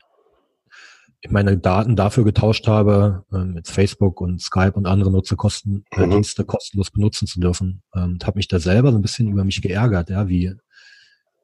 meine 1.30 1.58
Daten 1.58 1.96
dafür 1.96 2.24
getauscht 2.24 2.68
habe, 2.68 3.24
ähm, 3.34 3.54
mit 3.54 3.68
Facebook 3.68 4.22
und 4.22 4.42
Skype 4.42 4.74
und 4.74 4.86
andere 4.86 5.12
Nutzerkosten, 5.12 5.86
äh, 5.92 6.06
mhm. 6.06 6.12
Dienste 6.12 6.46
kostenlos 6.46 6.92
benutzen 6.92 7.28
zu 7.28 7.40
dürfen. 7.40 7.82
Ähm, 7.96 8.14
und 8.14 8.26
habe 8.26 8.38
mich 8.38 8.48
da 8.48 8.60
selber 8.60 8.92
so 8.92 8.98
ein 8.98 9.02
bisschen 9.02 9.28
über 9.30 9.44
mich 9.44 9.62
geärgert, 9.62 10.10
ja, 10.10 10.28
wie, 10.30 10.54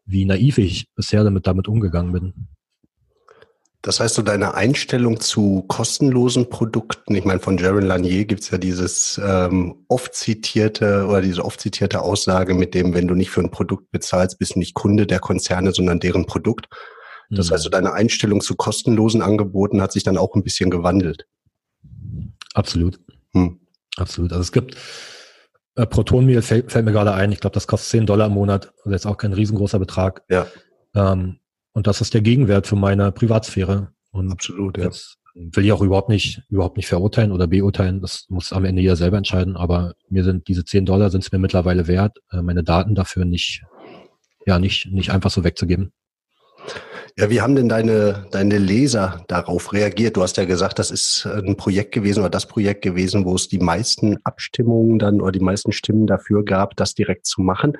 wie 0.05 0.25
naiv 0.25 0.57
ich 0.57 0.87
bisher 0.95 1.23
damit, 1.23 1.47
damit 1.47 1.67
umgegangen 1.67 2.13
bin. 2.13 2.47
Das 3.81 3.99
heißt, 3.99 4.15
so 4.15 4.21
deine 4.21 4.53
Einstellung 4.53 5.19
zu 5.19 5.65
kostenlosen 5.67 6.49
Produkten, 6.49 7.15
ich 7.15 7.25
meine, 7.25 7.41
von 7.41 7.57
Jaron 7.57 7.83
Lanier 7.83 8.23
gibt's 8.23 8.49
ja 8.49 8.57
dieses 8.57 9.19
ähm, 9.21 9.83
oft 9.89 10.15
zitierte 10.15 11.05
oder 11.05 11.21
diese 11.21 11.43
oft 11.43 11.59
zitierte 11.59 12.01
Aussage 12.01 12.53
mit 12.53 12.75
dem, 12.75 12.93
wenn 12.93 13.09
du 13.09 13.13
nicht 13.13 13.29
für 13.29 13.41
ein 13.41 13.51
Produkt 13.51 13.91
bezahlst, 13.91 14.39
bist 14.39 14.55
du 14.55 14.59
nicht 14.59 14.73
Kunde 14.73 15.05
der 15.05 15.19
Konzerne, 15.19 15.73
sondern 15.73 15.99
deren 15.99 16.25
Produkt. 16.25 16.69
Das 17.29 17.49
mhm. 17.49 17.53
heißt, 17.53 17.63
so 17.63 17.69
deine 17.69 17.93
Einstellung 17.93 18.41
zu 18.41 18.55
kostenlosen 18.55 19.21
Angeboten 19.21 19.81
hat 19.81 19.91
sich 19.91 20.03
dann 20.03 20.17
auch 20.17 20.35
ein 20.35 20.43
bisschen 20.43 20.69
gewandelt. 20.69 21.27
Absolut. 22.53 22.99
Hm. 23.33 23.59
Absolut. 23.97 24.31
Also 24.31 24.41
es 24.41 24.51
gibt 24.51 24.75
äh, 25.75 25.85
Protonmehl 25.85 26.41
fällt, 26.41 26.71
fällt 26.71 26.85
mir 26.85 26.91
gerade 26.91 27.13
ein, 27.13 27.31
ich 27.31 27.39
glaube, 27.39 27.53
das 27.53 27.67
kostet 27.67 27.89
10 27.89 28.05
Dollar 28.05 28.27
im 28.27 28.33
Monat, 28.33 28.73
also 28.79 28.91
jetzt 28.91 29.05
auch 29.05 29.17
kein 29.17 29.33
riesengroßer 29.33 29.79
Betrag. 29.79 30.23
Ja. 30.29 30.47
Ähm, 30.95 31.39
und 31.73 31.87
das 31.87 32.01
ist 32.01 32.13
der 32.13 32.21
Gegenwert 32.21 32.67
für 32.67 32.75
meine 32.75 33.11
Privatsphäre. 33.11 33.93
Und 34.11 34.31
Absolut, 34.31 34.77
ja. 34.77 34.85
Jetzt 34.85 35.17
will 35.33 35.65
ich 35.65 35.71
auch 35.71 35.81
überhaupt 35.81 36.09
nicht, 36.09 36.43
überhaupt 36.49 36.77
nicht 36.77 36.87
verurteilen 36.87 37.31
oder 37.31 37.47
beurteilen. 37.47 38.01
Das 38.01 38.25
muss 38.29 38.53
am 38.53 38.65
Ende 38.65 38.83
jeder 38.83 38.95
selber 38.95 39.17
entscheiden. 39.17 39.57
Aber 39.57 39.95
mir 40.09 40.23
sind 40.23 40.47
diese 40.47 40.63
10 40.63 40.85
Dollar 40.85 41.09
sind 41.09 41.23
es 41.23 41.31
mir 41.31 41.39
mittlerweile 41.39 41.87
wert, 41.87 42.19
äh, 42.31 42.43
meine 42.43 42.63
Daten 42.63 42.93
dafür 42.93 43.25
nicht 43.25 43.63
ja 44.45 44.59
nicht, 44.59 44.91
nicht 44.91 45.11
einfach 45.11 45.29
so 45.29 45.43
wegzugeben. 45.43 45.93
Ja, 47.15 47.29
wie 47.29 47.41
haben 47.41 47.55
denn 47.55 47.69
deine, 47.69 48.25
deine 48.31 48.57
Leser 48.57 49.23
darauf 49.27 49.71
reagiert? 49.71 50.17
Du 50.17 50.23
hast 50.23 50.37
ja 50.37 50.45
gesagt, 50.45 50.79
das 50.79 50.89
ist 50.89 51.27
ein 51.27 51.55
Projekt 51.57 51.91
gewesen 51.91 52.21
oder 52.21 52.31
das 52.31 52.47
Projekt 52.47 52.81
gewesen, 52.81 53.23
wo 53.23 53.35
es 53.35 53.47
die 53.47 53.59
meisten 53.59 54.17
Abstimmungen 54.23 54.97
dann 54.97 55.21
oder 55.21 55.31
die 55.31 55.39
meisten 55.39 55.71
Stimmen 55.71 56.07
dafür 56.07 56.43
gab, 56.43 56.75
das 56.75 56.95
direkt 56.95 57.27
zu 57.27 57.41
machen. 57.41 57.77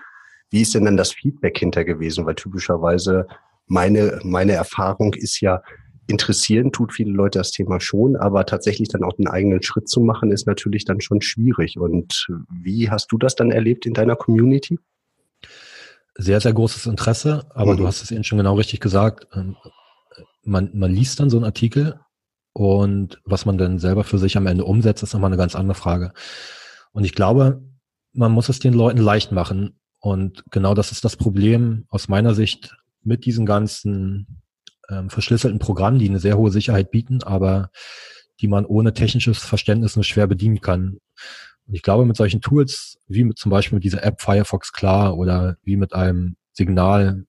Wie 0.52 0.62
ist 0.62 0.76
denn 0.76 0.86
dann 0.86 0.98
das 0.98 1.14
Feedback 1.14 1.58
hinter 1.58 1.84
gewesen? 1.84 2.28
Weil 2.28 2.36
typischerweise 2.36 3.26
meine, 3.66 4.20
meine 4.24 4.52
Erfahrung 4.52 5.16
ist 5.16 5.42
ja, 5.42 5.64
interessieren 6.06 6.72
tut 6.72 6.94
viele 6.94 7.12
Leute 7.12 7.40
das 7.40 7.50
Thema 7.50 7.80
schon, 7.80 8.16
aber 8.16 8.46
tatsächlich 8.46 8.90
dann 8.90 9.04
auch 9.04 9.14
den 9.14 9.28
eigenen 9.28 9.64
Schritt 9.64 9.90
zu 9.90 10.02
machen, 10.02 10.32
ist 10.32 10.46
natürlich 10.46 10.86
dann 10.86 11.02
schon 11.02 11.22
schwierig. 11.22 11.80
Und 11.80 12.28
wie 12.52 12.92
hast 12.92 13.12
du 13.12 13.18
das 13.18 13.34
dann 13.34 13.50
erlebt 13.50 13.88
in 13.88 13.96
deiner 13.96 14.16
Community? 14.16 14.78
Sehr, 16.16 16.40
sehr 16.40 16.54
großes 16.54 16.86
Interesse, 16.86 17.46
aber 17.54 17.74
mhm. 17.74 17.78
du 17.78 17.88
hast 17.88 18.04
es 18.04 18.12
eben 18.12 18.24
schon 18.24 18.38
genau 18.38 18.56
richtig 18.56 18.80
gesagt. 18.80 19.28
Ähm, 19.34 19.56
man, 20.44 20.70
man 20.74 20.94
liest 20.94 21.20
dann 21.20 21.30
so 21.30 21.38
einen 21.38 21.46
Artikel 21.46 22.00
und 22.54 23.20
was 23.26 23.46
man 23.46 23.58
dann 23.58 23.80
selber 23.80 24.04
für 24.04 24.20
sich 24.20 24.38
am 24.38 24.48
Ende 24.48 24.66
umsetzt, 24.66 25.02
ist 25.02 25.14
nochmal 25.14 25.30
eine 25.30 25.38
ganz 25.38 25.56
andere 25.56 25.76
Frage. 25.76 26.14
Und 26.92 27.04
ich 27.04 27.14
glaube, 27.14 27.64
man 28.14 28.32
muss 28.32 28.50
es 28.50 28.60
den 28.60 28.74
Leuten 28.74 29.00
leicht 29.00 29.32
machen. 29.32 29.80
Und 30.00 30.44
genau 30.52 30.76
das 30.76 30.92
ist 30.92 31.04
das 31.04 31.16
Problem 31.16 31.86
aus 31.90 32.08
meiner 32.08 32.36
Sicht 32.36 32.76
mit 33.02 33.26
diesen 33.26 33.46
ganzen 33.46 34.44
ähm, 34.90 35.10
verschlüsselten 35.10 35.60
Programmen, 35.60 35.98
die 35.98 36.10
eine 36.10 36.20
sehr 36.20 36.38
hohe 36.38 36.52
Sicherheit 36.52 36.92
bieten, 36.92 37.24
aber 37.24 37.72
die 38.40 38.48
man 38.48 38.66
ohne 38.66 38.94
technisches 38.94 39.40
Verständnis 39.40 39.96
nur 39.96 40.04
schwer 40.04 40.28
bedienen 40.28 40.62
kann. 40.62 40.98
Und 41.68 41.76
ich 41.76 41.82
glaube, 41.82 42.06
mit 42.06 42.18
solchen 42.18 42.42
Tools, 42.42 42.98
wie 43.08 43.24
mit 43.24 43.38
zum 43.38 43.50
Beispiel 43.50 43.78
mit 43.78 43.84
dieser 43.84 44.04
App 44.04 44.22
Firefox 44.22 44.74
Klar 44.74 45.18
oder 45.18 45.58
wie 45.64 45.78
mit 45.78 45.94
einem 45.94 46.36
Signal, 46.52 47.26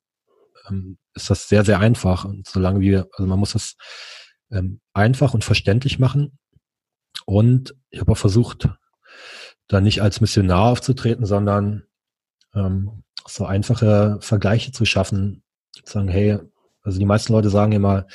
ähm, 0.68 0.98
ist 1.14 1.30
das 1.30 1.48
sehr, 1.48 1.64
sehr 1.64 1.80
einfach. 1.80 2.24
Und 2.24 2.46
solange 2.46 2.80
wir, 2.80 3.08
also 3.12 3.28
man 3.28 3.38
muss 3.38 3.54
es 3.54 3.76
ähm, 4.50 4.80
einfach 4.92 5.34
und 5.34 5.44
verständlich 5.44 5.98
machen. 5.98 6.38
Und 7.26 7.74
ich 7.90 8.00
habe 8.00 8.12
auch 8.12 8.18
versucht, 8.18 8.68
da 9.68 9.80
nicht 9.80 10.02
als 10.02 10.20
Missionar 10.20 10.70
aufzutreten, 10.72 11.24
sondern 11.24 11.84
ähm, 12.54 13.04
so 13.26 13.46
einfache 13.46 14.18
Vergleiche 14.20 14.72
zu 14.72 14.84
schaffen. 14.84 15.42
Sagen, 15.84 16.08
hey, 16.08 16.38
also 16.82 16.98
die 16.98 17.06
meisten 17.06 17.32
Leute 17.32 17.50
sagen 17.50 17.72
immer, 17.72 18.06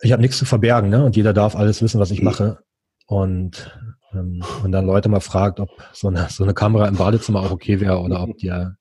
ich 0.00 0.10
habe 0.12 0.22
nichts 0.22 0.38
zu 0.38 0.44
verbergen, 0.44 0.90
ne? 0.90 1.04
Und 1.04 1.14
jeder 1.14 1.32
darf 1.32 1.54
alles 1.54 1.80
wissen, 1.80 2.00
was 2.00 2.10
ich 2.10 2.22
mache. 2.22 2.58
Und 3.06 3.78
und 4.12 4.72
dann 4.72 4.86
Leute 4.86 5.08
mal 5.08 5.20
fragt, 5.20 5.58
ob 5.60 5.70
so 5.92 6.08
eine, 6.08 6.28
so 6.30 6.44
eine 6.44 6.54
Kamera 6.54 6.86
im 6.88 6.96
Badezimmer 6.96 7.40
auch 7.40 7.50
okay 7.50 7.80
wäre 7.80 8.00
oder 8.00 8.22
ob 8.22 8.36
der, 8.38 8.76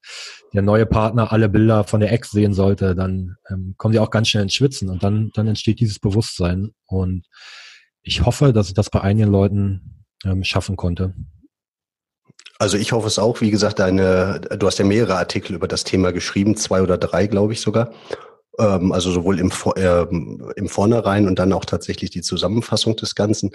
der 0.54 0.62
neue 0.62 0.86
Partner 0.86 1.32
alle 1.32 1.48
Bilder 1.48 1.84
von 1.84 2.02
der 2.02 2.12
Ex 2.12 2.32
sehen 2.32 2.54
sollte, 2.54 2.96
dann 2.96 3.38
ähm, 3.50 3.76
kommen 3.78 3.94
die 3.94 4.00
auch 4.00 4.10
ganz 4.12 4.28
schnell 4.28 4.44
ins 4.44 4.54
Schwitzen 4.54 4.90
und 4.90 5.04
dann, 5.04 5.32
dann 5.34 5.48
entsteht 5.48 5.80
dieses 5.80 6.00
Bewusstsein. 6.00 6.72
Und 6.86 7.26
ich 8.02 8.26
hoffe, 8.26 8.52
dass 8.52 8.68
ich 8.68 8.74
das 8.74 8.90
bei 8.90 9.02
einigen 9.02 9.32
Leuten 9.32 10.06
ähm, 10.26 10.44
schaffen 10.44 10.76
konnte. 10.76 11.14
Also 12.60 12.78
ich 12.78 12.92
hoffe 12.92 13.08
es 13.08 13.18
auch. 13.18 13.42
Wie 13.42 13.52
gesagt, 13.52 13.80
deine, 13.80 14.42
du 14.42 14.68
hast 14.68 14.78
ja 14.78 14.86
mehrere 14.86 15.16
Artikel 15.16 15.56
über 15.56 15.68
das 15.68 15.84
Thema 15.84 16.12
geschrieben, 16.12 16.56
zwei 16.58 16.82
oder 16.82 16.98
drei, 16.98 17.28
glaube 17.28 17.54
ich 17.54 17.62
sogar. 17.62 17.92
Ähm, 18.60 18.92
also 18.92 19.12
sowohl 19.12 19.40
im, 19.40 19.52
äh, 19.78 20.06
im 20.56 20.68
Vornherein 20.68 21.28
und 21.28 21.40
dann 21.40 21.54
auch 21.54 21.66
tatsächlich 21.66 22.12
die 22.12 22.22
Zusammenfassung 22.22 22.96
des 22.98 23.16
Ganzen. 23.16 23.52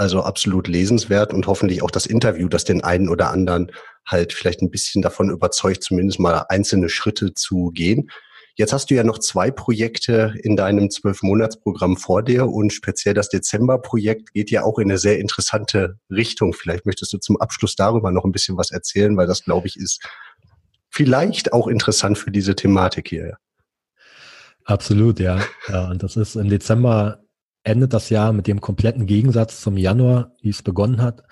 Also 0.00 0.22
absolut 0.22 0.66
lesenswert 0.66 1.34
und 1.34 1.46
hoffentlich 1.46 1.82
auch 1.82 1.90
das 1.90 2.06
Interview, 2.06 2.48
das 2.48 2.64
den 2.64 2.82
einen 2.82 3.10
oder 3.10 3.28
anderen 3.28 3.70
halt 4.06 4.32
vielleicht 4.32 4.62
ein 4.62 4.70
bisschen 4.70 5.02
davon 5.02 5.28
überzeugt, 5.28 5.84
zumindest 5.84 6.18
mal 6.18 6.46
einzelne 6.48 6.88
Schritte 6.88 7.34
zu 7.34 7.70
gehen. 7.74 8.10
Jetzt 8.54 8.72
hast 8.72 8.90
du 8.90 8.94
ja 8.94 9.04
noch 9.04 9.18
zwei 9.18 9.50
Projekte 9.50 10.32
in 10.42 10.56
deinem 10.56 10.90
Zwölf-Monats-Programm 10.90 11.98
vor 11.98 12.22
dir 12.22 12.46
und 12.46 12.72
speziell 12.72 13.12
das 13.12 13.28
Dezember-Projekt 13.28 14.32
geht 14.32 14.50
ja 14.50 14.62
auch 14.62 14.78
in 14.78 14.88
eine 14.88 14.96
sehr 14.96 15.18
interessante 15.18 15.98
Richtung. 16.08 16.54
Vielleicht 16.54 16.86
möchtest 16.86 17.12
du 17.12 17.18
zum 17.18 17.38
Abschluss 17.38 17.76
darüber 17.76 18.10
noch 18.10 18.24
ein 18.24 18.32
bisschen 18.32 18.56
was 18.56 18.70
erzählen, 18.70 19.14
weil 19.18 19.26
das, 19.26 19.44
glaube 19.44 19.66
ich, 19.66 19.76
ist 19.76 20.02
vielleicht 20.88 21.52
auch 21.52 21.66
interessant 21.66 22.16
für 22.16 22.30
diese 22.30 22.56
Thematik 22.56 23.08
hier. 23.08 23.36
Absolut, 24.64 25.20
ja. 25.20 25.40
ja 25.68 25.90
und 25.90 26.02
das 26.02 26.16
ist 26.16 26.36
im 26.36 26.48
Dezember 26.48 27.20
endet 27.62 27.92
das 27.92 28.10
Jahr 28.10 28.32
mit 28.32 28.46
dem 28.46 28.60
kompletten 28.60 29.06
Gegensatz 29.06 29.60
zum 29.60 29.76
Januar, 29.76 30.32
wie 30.40 30.50
es 30.50 30.62
begonnen 30.62 31.02
hat. 31.02 31.22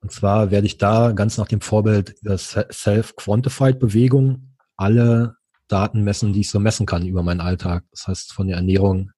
Und 0.00 0.10
zwar 0.12 0.50
werde 0.50 0.66
ich 0.66 0.78
da 0.78 1.12
ganz 1.12 1.36
nach 1.38 1.48
dem 1.48 1.60
Vorbild 1.60 2.14
der 2.22 2.38
Self-Quantified-Bewegung 2.38 4.54
alle 4.76 5.36
Daten 5.68 6.02
messen, 6.02 6.32
die 6.32 6.40
ich 6.40 6.50
so 6.50 6.58
messen 6.60 6.86
kann 6.86 7.06
über 7.06 7.22
meinen 7.22 7.40
Alltag. 7.40 7.84
Das 7.90 8.08
heißt, 8.08 8.32
von 8.32 8.48
der 8.48 8.56
Ernährung 8.56 9.10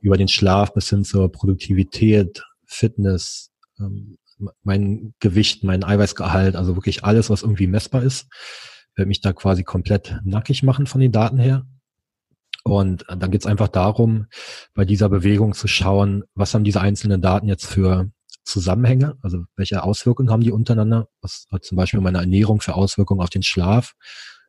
über 0.00 0.16
den 0.16 0.28
Schlaf 0.28 0.72
bis 0.74 0.90
hin 0.90 1.04
zur 1.04 1.32
Produktivität, 1.32 2.42
Fitness, 2.66 3.50
ähm, 3.80 4.18
mein 4.62 5.14
Gewicht, 5.18 5.64
mein 5.64 5.82
Eiweißgehalt, 5.82 6.56
also 6.56 6.76
wirklich 6.76 7.04
alles, 7.04 7.30
was 7.30 7.42
irgendwie 7.42 7.66
messbar 7.66 8.02
ist, 8.02 8.28
werde 8.94 9.08
mich 9.08 9.20
da 9.20 9.32
quasi 9.32 9.64
komplett 9.64 10.20
nackig 10.24 10.62
machen 10.62 10.86
von 10.86 11.00
den 11.00 11.12
Daten 11.12 11.38
her 11.38 11.66
und 12.68 13.04
dann 13.08 13.30
geht 13.30 13.42
es 13.42 13.46
einfach 13.46 13.68
darum, 13.68 14.26
bei 14.74 14.84
dieser 14.84 15.08
Bewegung 15.08 15.54
zu 15.54 15.68
schauen, 15.68 16.24
was 16.34 16.54
haben 16.54 16.64
diese 16.64 16.80
einzelnen 16.80 17.20
Daten 17.22 17.48
jetzt 17.48 17.66
für 17.66 18.10
Zusammenhänge, 18.44 19.16
also 19.22 19.44
welche 19.56 19.82
Auswirkungen 19.82 20.30
haben 20.30 20.42
die 20.42 20.52
untereinander, 20.52 21.08
was 21.20 21.46
hat 21.52 21.64
zum 21.64 21.76
Beispiel 21.76 22.00
meine 22.00 22.18
Ernährung 22.18 22.60
für 22.60 22.74
Auswirkungen 22.74 23.20
auf 23.20 23.30
den 23.30 23.42
Schlaf 23.42 23.92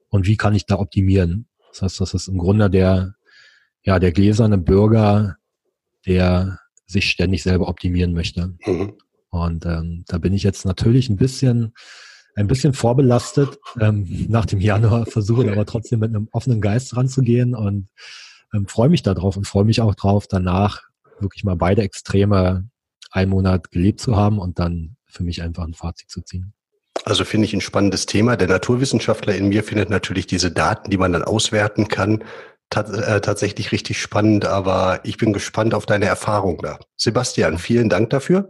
und 0.08 0.26
wie 0.26 0.38
kann 0.38 0.56
ich 0.56 0.66
da 0.66 0.80
optimieren. 0.80 1.48
Das 1.72 1.82
heißt, 1.82 2.02
das 2.02 2.14
ist 2.14 2.28
im 2.28 2.38
Grunde 2.38 2.70
der, 2.70 3.16
ja, 3.84 4.00
der 4.00 4.12
gläserne 4.12 4.58
Bürger, 4.58 5.36
der 6.06 6.60
sich 6.88 7.10
ständig 7.10 7.44
selber 7.44 7.68
optimieren 7.68 8.14
möchte. 8.14 8.56
Mhm. 8.66 8.94
Und 9.30 9.66
ähm, 9.66 10.04
da 10.08 10.18
bin 10.18 10.34
ich 10.34 10.44
jetzt 10.44 10.66
natürlich 10.66 11.10
ein 11.10 11.18
bisschen 11.18 11.74
ein 12.40 12.48
bisschen 12.48 12.74
vorbelastet 12.74 13.60
ähm, 13.80 14.08
nach 14.30 14.46
dem 14.46 14.62
Januar, 14.62 15.06
versuche 15.06 15.52
aber 15.52 15.66
trotzdem 15.66 16.00
mit 16.00 16.10
einem 16.10 16.30
offenen 16.32 16.62
Geist 16.62 16.96
ranzugehen 16.96 17.54
und 17.54 17.90
ähm, 18.54 18.66
freue 18.68 18.90
mich 18.90 19.04
darauf 19.04 19.36
und 19.36 19.46
freue 19.46 19.66
mich 19.66 19.82
auch 19.82 19.94
drauf, 19.94 20.26
danach 20.28 20.84
wirklich 21.20 21.44
mal 21.44 21.58
beide 21.58 21.82
Extreme 21.82 22.70
einen 23.12 23.30
Monat 23.30 23.72
gelebt 23.72 24.00
zu 24.00 24.16
haben 24.16 24.40
und 24.40 24.58
dann 24.58 24.96
für 25.06 25.24
mich 25.24 25.42
einfach 25.42 25.66
ein 25.66 25.74
Fazit 25.74 26.10
zu 26.10 26.22
ziehen. 26.22 26.54
Also 27.04 27.26
finde 27.26 27.46
ich 27.46 27.54
ein 27.54 27.62
spannendes 27.62 28.06
Thema. 28.06 28.38
Der 28.38 28.48
Naturwissenschaftler 28.48 29.36
in 29.36 29.50
mir 29.50 29.64
findet 29.64 29.90
natürlich 29.90 30.28
diese 30.28 30.52
Daten, 30.52 30.92
die 30.92 30.98
man 30.98 31.12
dann 31.12 31.24
auswerten 31.24 31.88
kann, 31.88 32.24
äh, 32.74 33.20
tatsächlich 33.20 33.72
richtig 33.72 34.00
spannend, 34.00 34.46
aber 34.46 35.00
ich 35.04 35.18
bin 35.18 35.34
gespannt 35.34 35.74
auf 35.74 35.86
deine 35.86 36.06
Erfahrung 36.06 36.60
da. 36.62 36.80
Sebastian, 36.96 37.58
vielen 37.58 37.90
Dank 37.90 38.12
dafür. 38.12 38.48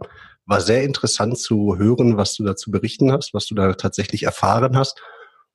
War 0.50 0.60
sehr 0.60 0.82
interessant 0.82 1.38
zu 1.38 1.78
hören, 1.78 2.16
was 2.16 2.34
du 2.34 2.42
dazu 2.42 2.72
berichten 2.72 3.12
hast, 3.12 3.32
was 3.34 3.46
du 3.46 3.54
da 3.54 3.72
tatsächlich 3.74 4.24
erfahren 4.24 4.76
hast 4.76 5.00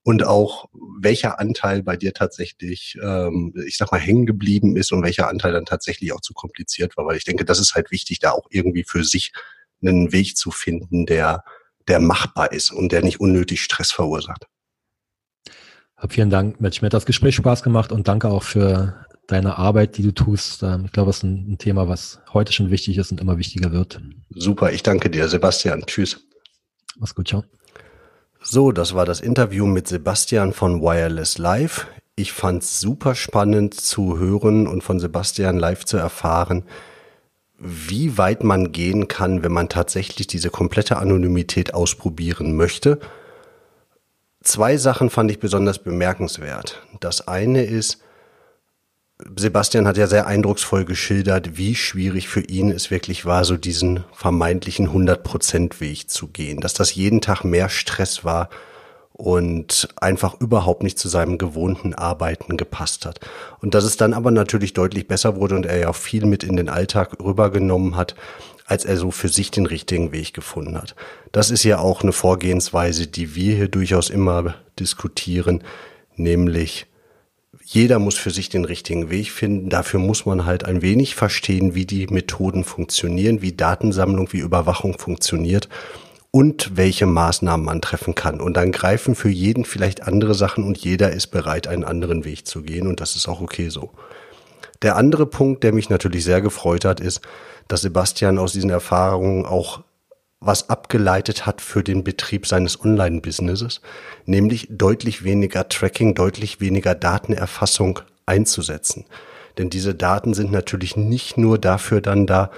und 0.03 0.25
auch 0.25 0.69
welcher 1.01 1.37
Anteil 1.37 1.83
bei 1.83 1.97
dir 1.97 2.13
tatsächlich, 2.13 2.97
ähm, 3.03 3.53
ich 3.67 3.75
sag 3.75 3.91
mal, 3.91 3.99
hängen 3.99 4.25
geblieben 4.25 4.77
ist 4.77 4.93
und 4.93 5.03
welcher 5.03 5.27
Anteil 5.27 5.51
dann 5.51 5.65
tatsächlich 5.65 6.13
auch 6.13 6.21
zu 6.21 6.33
kompliziert 6.33 6.95
war. 6.95 7.05
Weil 7.05 7.17
ich 7.17 7.25
denke, 7.25 7.43
das 7.43 7.59
ist 7.59 7.75
halt 7.75 7.91
wichtig, 7.91 8.19
da 8.19 8.31
auch 8.31 8.47
irgendwie 8.51 8.85
für 8.87 9.03
sich 9.03 9.33
einen 9.81 10.13
Weg 10.13 10.37
zu 10.37 10.49
finden, 10.49 11.05
der, 11.05 11.43
der 11.89 11.99
machbar 11.99 12.53
ist 12.53 12.71
und 12.71 12.93
der 12.93 13.03
nicht 13.03 13.19
unnötig 13.19 13.63
Stress 13.63 13.91
verursacht. 13.91 14.47
Vielen 16.07 16.29
Dank, 16.29 16.61
Mensch, 16.61 16.81
mir 16.81 16.85
hat 16.85 16.93
das 16.93 17.05
Gespräch 17.05 17.35
Spaß 17.35 17.63
gemacht 17.63 17.91
und 17.91 18.07
danke 18.07 18.29
auch 18.29 18.43
für 18.43 19.05
deine 19.27 19.57
Arbeit, 19.57 19.97
die 19.97 20.03
du 20.03 20.13
tust. 20.13 20.63
Ähm, 20.63 20.83
ich 20.85 20.91
glaube, 20.91 21.09
es 21.09 21.17
ist 21.17 21.23
ein 21.23 21.57
Thema, 21.57 21.87
was 21.87 22.19
heute 22.33 22.51
schon 22.51 22.71
wichtig 22.71 22.97
ist 22.97 23.11
und 23.11 23.21
immer 23.21 23.37
wichtiger 23.37 23.71
wird. 23.71 24.01
Super, 24.29 24.71
ich 24.71 24.83
danke 24.83 25.09
dir, 25.09 25.27
Sebastian. 25.27 25.83
Tschüss. 25.85 26.19
Mach's 26.97 27.15
gut, 27.15 27.27
ciao. 27.27 27.43
So, 28.41 28.71
das 28.71 28.93
war 28.93 29.05
das 29.05 29.21
Interview 29.21 29.65
mit 29.65 29.87
Sebastian 29.87 30.53
von 30.53 30.81
Wireless 30.81 31.37
Live. 31.37 31.87
Ich 32.15 32.31
fand's 32.31 32.79
super 32.79 33.15
spannend 33.15 33.73
zu 33.73 34.19
hören 34.19 34.67
und 34.67 34.83
von 34.83 34.99
Sebastian 34.99 35.57
live 35.57 35.83
zu 35.83 35.97
erfahren, 35.97 36.63
wie 37.57 38.17
weit 38.17 38.43
man 38.43 38.71
gehen 38.71 39.07
kann, 39.07 39.43
wenn 39.43 39.51
man 39.51 39.67
tatsächlich 39.67 40.27
diese 40.27 40.49
komplette 40.49 40.97
Anonymität 40.97 41.73
ausprobieren 41.73 42.55
möchte. 42.55 42.99
Zwei 44.41 44.77
Sachen 44.77 45.09
fand 45.09 45.31
ich 45.31 45.39
besonders 45.39 45.79
bemerkenswert. 45.79 46.83
Das 46.99 47.27
eine 47.27 47.63
ist, 47.63 48.03
Sebastian 49.37 49.87
hat 49.87 49.95
ja 49.95 50.07
sehr 50.07 50.27
eindrucksvoll 50.27 50.83
geschildert, 50.83 51.57
wie 51.57 51.73
schwierig 51.75 52.27
für 52.27 52.41
ihn 52.41 52.69
es 52.69 52.91
wirklich 52.91 53.25
war, 53.25 53.45
so 53.45 53.55
diesen 53.55 54.03
vermeintlichen 54.11 54.89
100%-Weg 54.89 56.09
zu 56.09 56.27
gehen, 56.27 56.59
dass 56.59 56.73
das 56.73 56.95
jeden 56.95 57.21
Tag 57.21 57.45
mehr 57.45 57.69
Stress 57.69 58.25
war 58.25 58.49
und 59.13 59.87
einfach 59.95 60.41
überhaupt 60.41 60.83
nicht 60.83 60.99
zu 60.99 61.07
seinem 61.07 61.37
gewohnten 61.37 61.93
Arbeiten 61.93 62.57
gepasst 62.57 63.05
hat. 63.05 63.21
Und 63.61 63.73
dass 63.73 63.85
es 63.85 63.95
dann 63.95 64.13
aber 64.13 64.31
natürlich 64.31 64.73
deutlich 64.73 65.07
besser 65.07 65.37
wurde 65.37 65.55
und 65.55 65.65
er 65.65 65.77
ja 65.77 65.89
auch 65.89 65.95
viel 65.95 66.25
mit 66.25 66.43
in 66.43 66.57
den 66.57 66.67
Alltag 66.67 67.17
rübergenommen 67.23 67.95
hat, 67.95 68.15
als 68.65 68.83
er 68.83 68.97
so 68.97 69.11
für 69.11 69.29
sich 69.29 69.49
den 69.49 69.65
richtigen 69.65 70.11
Weg 70.11 70.33
gefunden 70.33 70.75
hat. 70.77 70.95
Das 71.31 71.51
ist 71.51 71.63
ja 71.63 71.79
auch 71.79 72.01
eine 72.01 72.11
Vorgehensweise, 72.11 73.07
die 73.07 73.35
wir 73.35 73.55
hier 73.55 73.67
durchaus 73.69 74.09
immer 74.09 74.55
diskutieren, 74.77 75.63
nämlich 76.17 76.87
jeder 77.67 77.97
muss 77.97 78.15
für 78.15 78.29
sich 78.29 78.49
den 78.49 78.63
richtigen 78.63 79.09
Weg 79.09 79.31
finden. 79.31 79.69
Dafür 79.69 79.99
muss 79.99 80.27
man 80.27 80.45
halt 80.45 80.65
ein 80.65 80.83
wenig 80.83 81.15
verstehen, 81.15 81.73
wie 81.73 81.87
die 81.87 82.05
Methoden 82.05 82.63
funktionieren, 82.63 83.41
wie 83.41 83.53
Datensammlung, 83.53 84.31
wie 84.31 84.39
Überwachung 84.39 84.99
funktioniert 84.99 85.67
und 86.29 86.77
welche 86.77 87.07
Maßnahmen 87.07 87.65
man 87.65 87.81
treffen 87.81 88.13
kann. 88.13 88.39
Und 88.39 88.55
dann 88.55 88.71
greifen 88.71 89.15
für 89.15 89.29
jeden 89.29 89.65
vielleicht 89.65 90.03
andere 90.03 90.35
Sachen 90.35 90.63
und 90.63 90.77
jeder 90.77 91.11
ist 91.11 91.27
bereit, 91.27 91.67
einen 91.67 91.83
anderen 91.83 92.23
Weg 92.23 92.45
zu 92.45 92.61
gehen 92.61 92.85
und 92.85 93.01
das 93.01 93.15
ist 93.15 93.27
auch 93.27 93.41
okay 93.41 93.69
so. 93.69 93.89
Der 94.83 94.95
andere 94.95 95.25
Punkt, 95.25 95.63
der 95.63 95.73
mich 95.73 95.89
natürlich 95.89 96.23
sehr 96.23 96.41
gefreut 96.41 96.85
hat, 96.85 96.99
ist, 96.99 97.21
dass 97.67 97.81
Sebastian 97.81 98.37
aus 98.37 98.53
diesen 98.53 98.69
Erfahrungen 98.69 99.43
auch 99.43 99.81
was 100.45 100.69
abgeleitet 100.69 101.45
hat 101.45 101.61
für 101.61 101.83
den 101.83 102.03
Betrieb 102.03 102.45
seines 102.47 102.83
Online-Businesses, 102.83 103.81
nämlich 104.25 104.67
deutlich 104.69 105.23
weniger 105.23 105.67
Tracking, 105.67 106.13
deutlich 106.13 106.61
weniger 106.61 106.93
Datenerfassung 106.95 107.99
einzusetzen. 108.25 109.05
Denn 109.57 109.69
diese 109.69 109.95
Daten 109.95 110.33
sind 110.33 110.51
natürlich 110.51 110.95
nicht 110.97 111.37
nur 111.37 111.57
dafür 111.57 112.01
dann 112.01 112.27
da, 112.27 112.51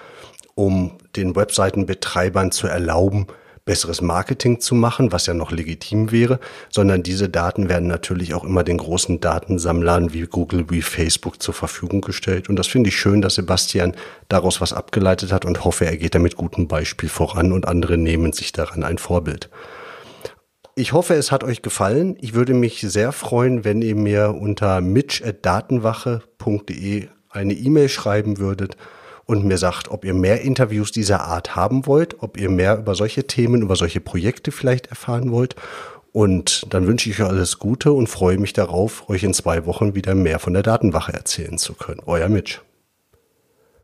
um 0.56 0.98
den 1.16 1.36
Webseitenbetreibern 1.36 2.52
zu 2.52 2.68
erlauben, 2.68 3.28
besseres 3.68 4.02
Marketing 4.02 4.60
zu 4.60 4.74
machen, 4.74 5.12
was 5.12 5.28
ja 5.28 5.36
noch 5.36 5.52
legitim 5.52 6.12
wäre, 6.12 6.40
sondern 6.72 7.04
diese 7.04 7.30
Daten 7.30 7.70
werden 7.70 7.88
natürlich 7.88 8.34
auch 8.34 8.44
immer 8.44 8.64
den 8.64 8.80
großen 8.80 9.20
Datensammlern 9.20 10.14
wie 10.14 10.24
Google, 10.24 10.66
wie 10.70 10.82
Facebook 10.82 11.44
zur 11.44 11.54
Verfügung 11.54 12.02
gestellt. 12.02 12.50
Und 12.50 12.56
das 12.56 12.66
finde 12.66 12.90
ich 12.90 12.98
schön, 12.98 13.22
dass 13.22 13.36
Sebastian 13.36 13.94
daraus 14.30 14.62
was 14.62 14.74
abgeleitet 14.74 15.32
hat 15.32 15.46
und 15.46 15.64
hoffe, 15.64 15.86
er 15.86 15.98
geht 15.98 16.16
da 16.16 16.20
mit 16.20 16.36
gutem 16.36 16.68
Beispiel 16.68 17.10
voran 17.10 17.52
und 17.52 17.68
andere 17.68 17.98
nehmen 17.98 18.34
sich 18.34 18.52
daran 18.52 18.84
ein 18.84 18.98
Vorbild. 18.98 19.52
Ich 20.74 20.94
hoffe, 20.94 21.14
es 21.16 21.32
hat 21.32 21.44
euch 21.44 21.62
gefallen. 21.62 22.18
Ich 22.22 22.34
würde 22.34 22.56
mich 22.56 22.82
sehr 22.82 23.12
freuen, 23.12 23.66
wenn 23.66 23.84
ihr 23.84 23.96
mir 23.96 24.34
unter 24.34 24.82
mitch.datenwache.de 24.82 27.08
eine 27.30 27.54
E-Mail 27.54 27.90
schreiben 27.90 28.40
würdet 28.40 28.78
und 29.28 29.46
mir 29.46 29.58
sagt, 29.58 29.92
ob 29.92 30.06
ihr 30.06 30.14
mehr 30.14 30.42
Interviews 30.42 30.92
dieser 30.92 31.22
Art 31.22 31.56
haben 31.56 31.86
wollt, 31.86 32.24
ob 32.24 32.38
ihr 32.38 32.50
mehr 32.50 32.80
über 32.80 32.96
solche 32.96 33.28
Themen, 33.28 33.62
über 33.62 33.76
solche 33.76 34.00
Projekte 34.00 34.52
vielleicht 34.52 34.88
erfahren 34.88 35.32
wollt. 35.32 35.56
Und 36.14 36.74
dann 36.74 36.88
wünsche 36.88 37.10
ich 37.10 37.22
euch 37.22 37.28
alles 37.28 37.60
Gute 37.60 37.92
und 37.92 38.08
freue 38.08 38.40
mich 38.40 38.54
darauf, 38.54 39.08
euch 39.10 39.24
in 39.24 39.34
zwei 39.34 39.66
Wochen 39.66 39.94
wieder 39.94 40.16
mehr 40.16 40.40
von 40.40 40.54
der 40.54 40.64
Datenwache 40.64 41.14
erzählen 41.14 41.58
zu 41.58 41.74
können. 41.74 42.02
Euer 42.06 42.30
Mitch. 42.30 42.62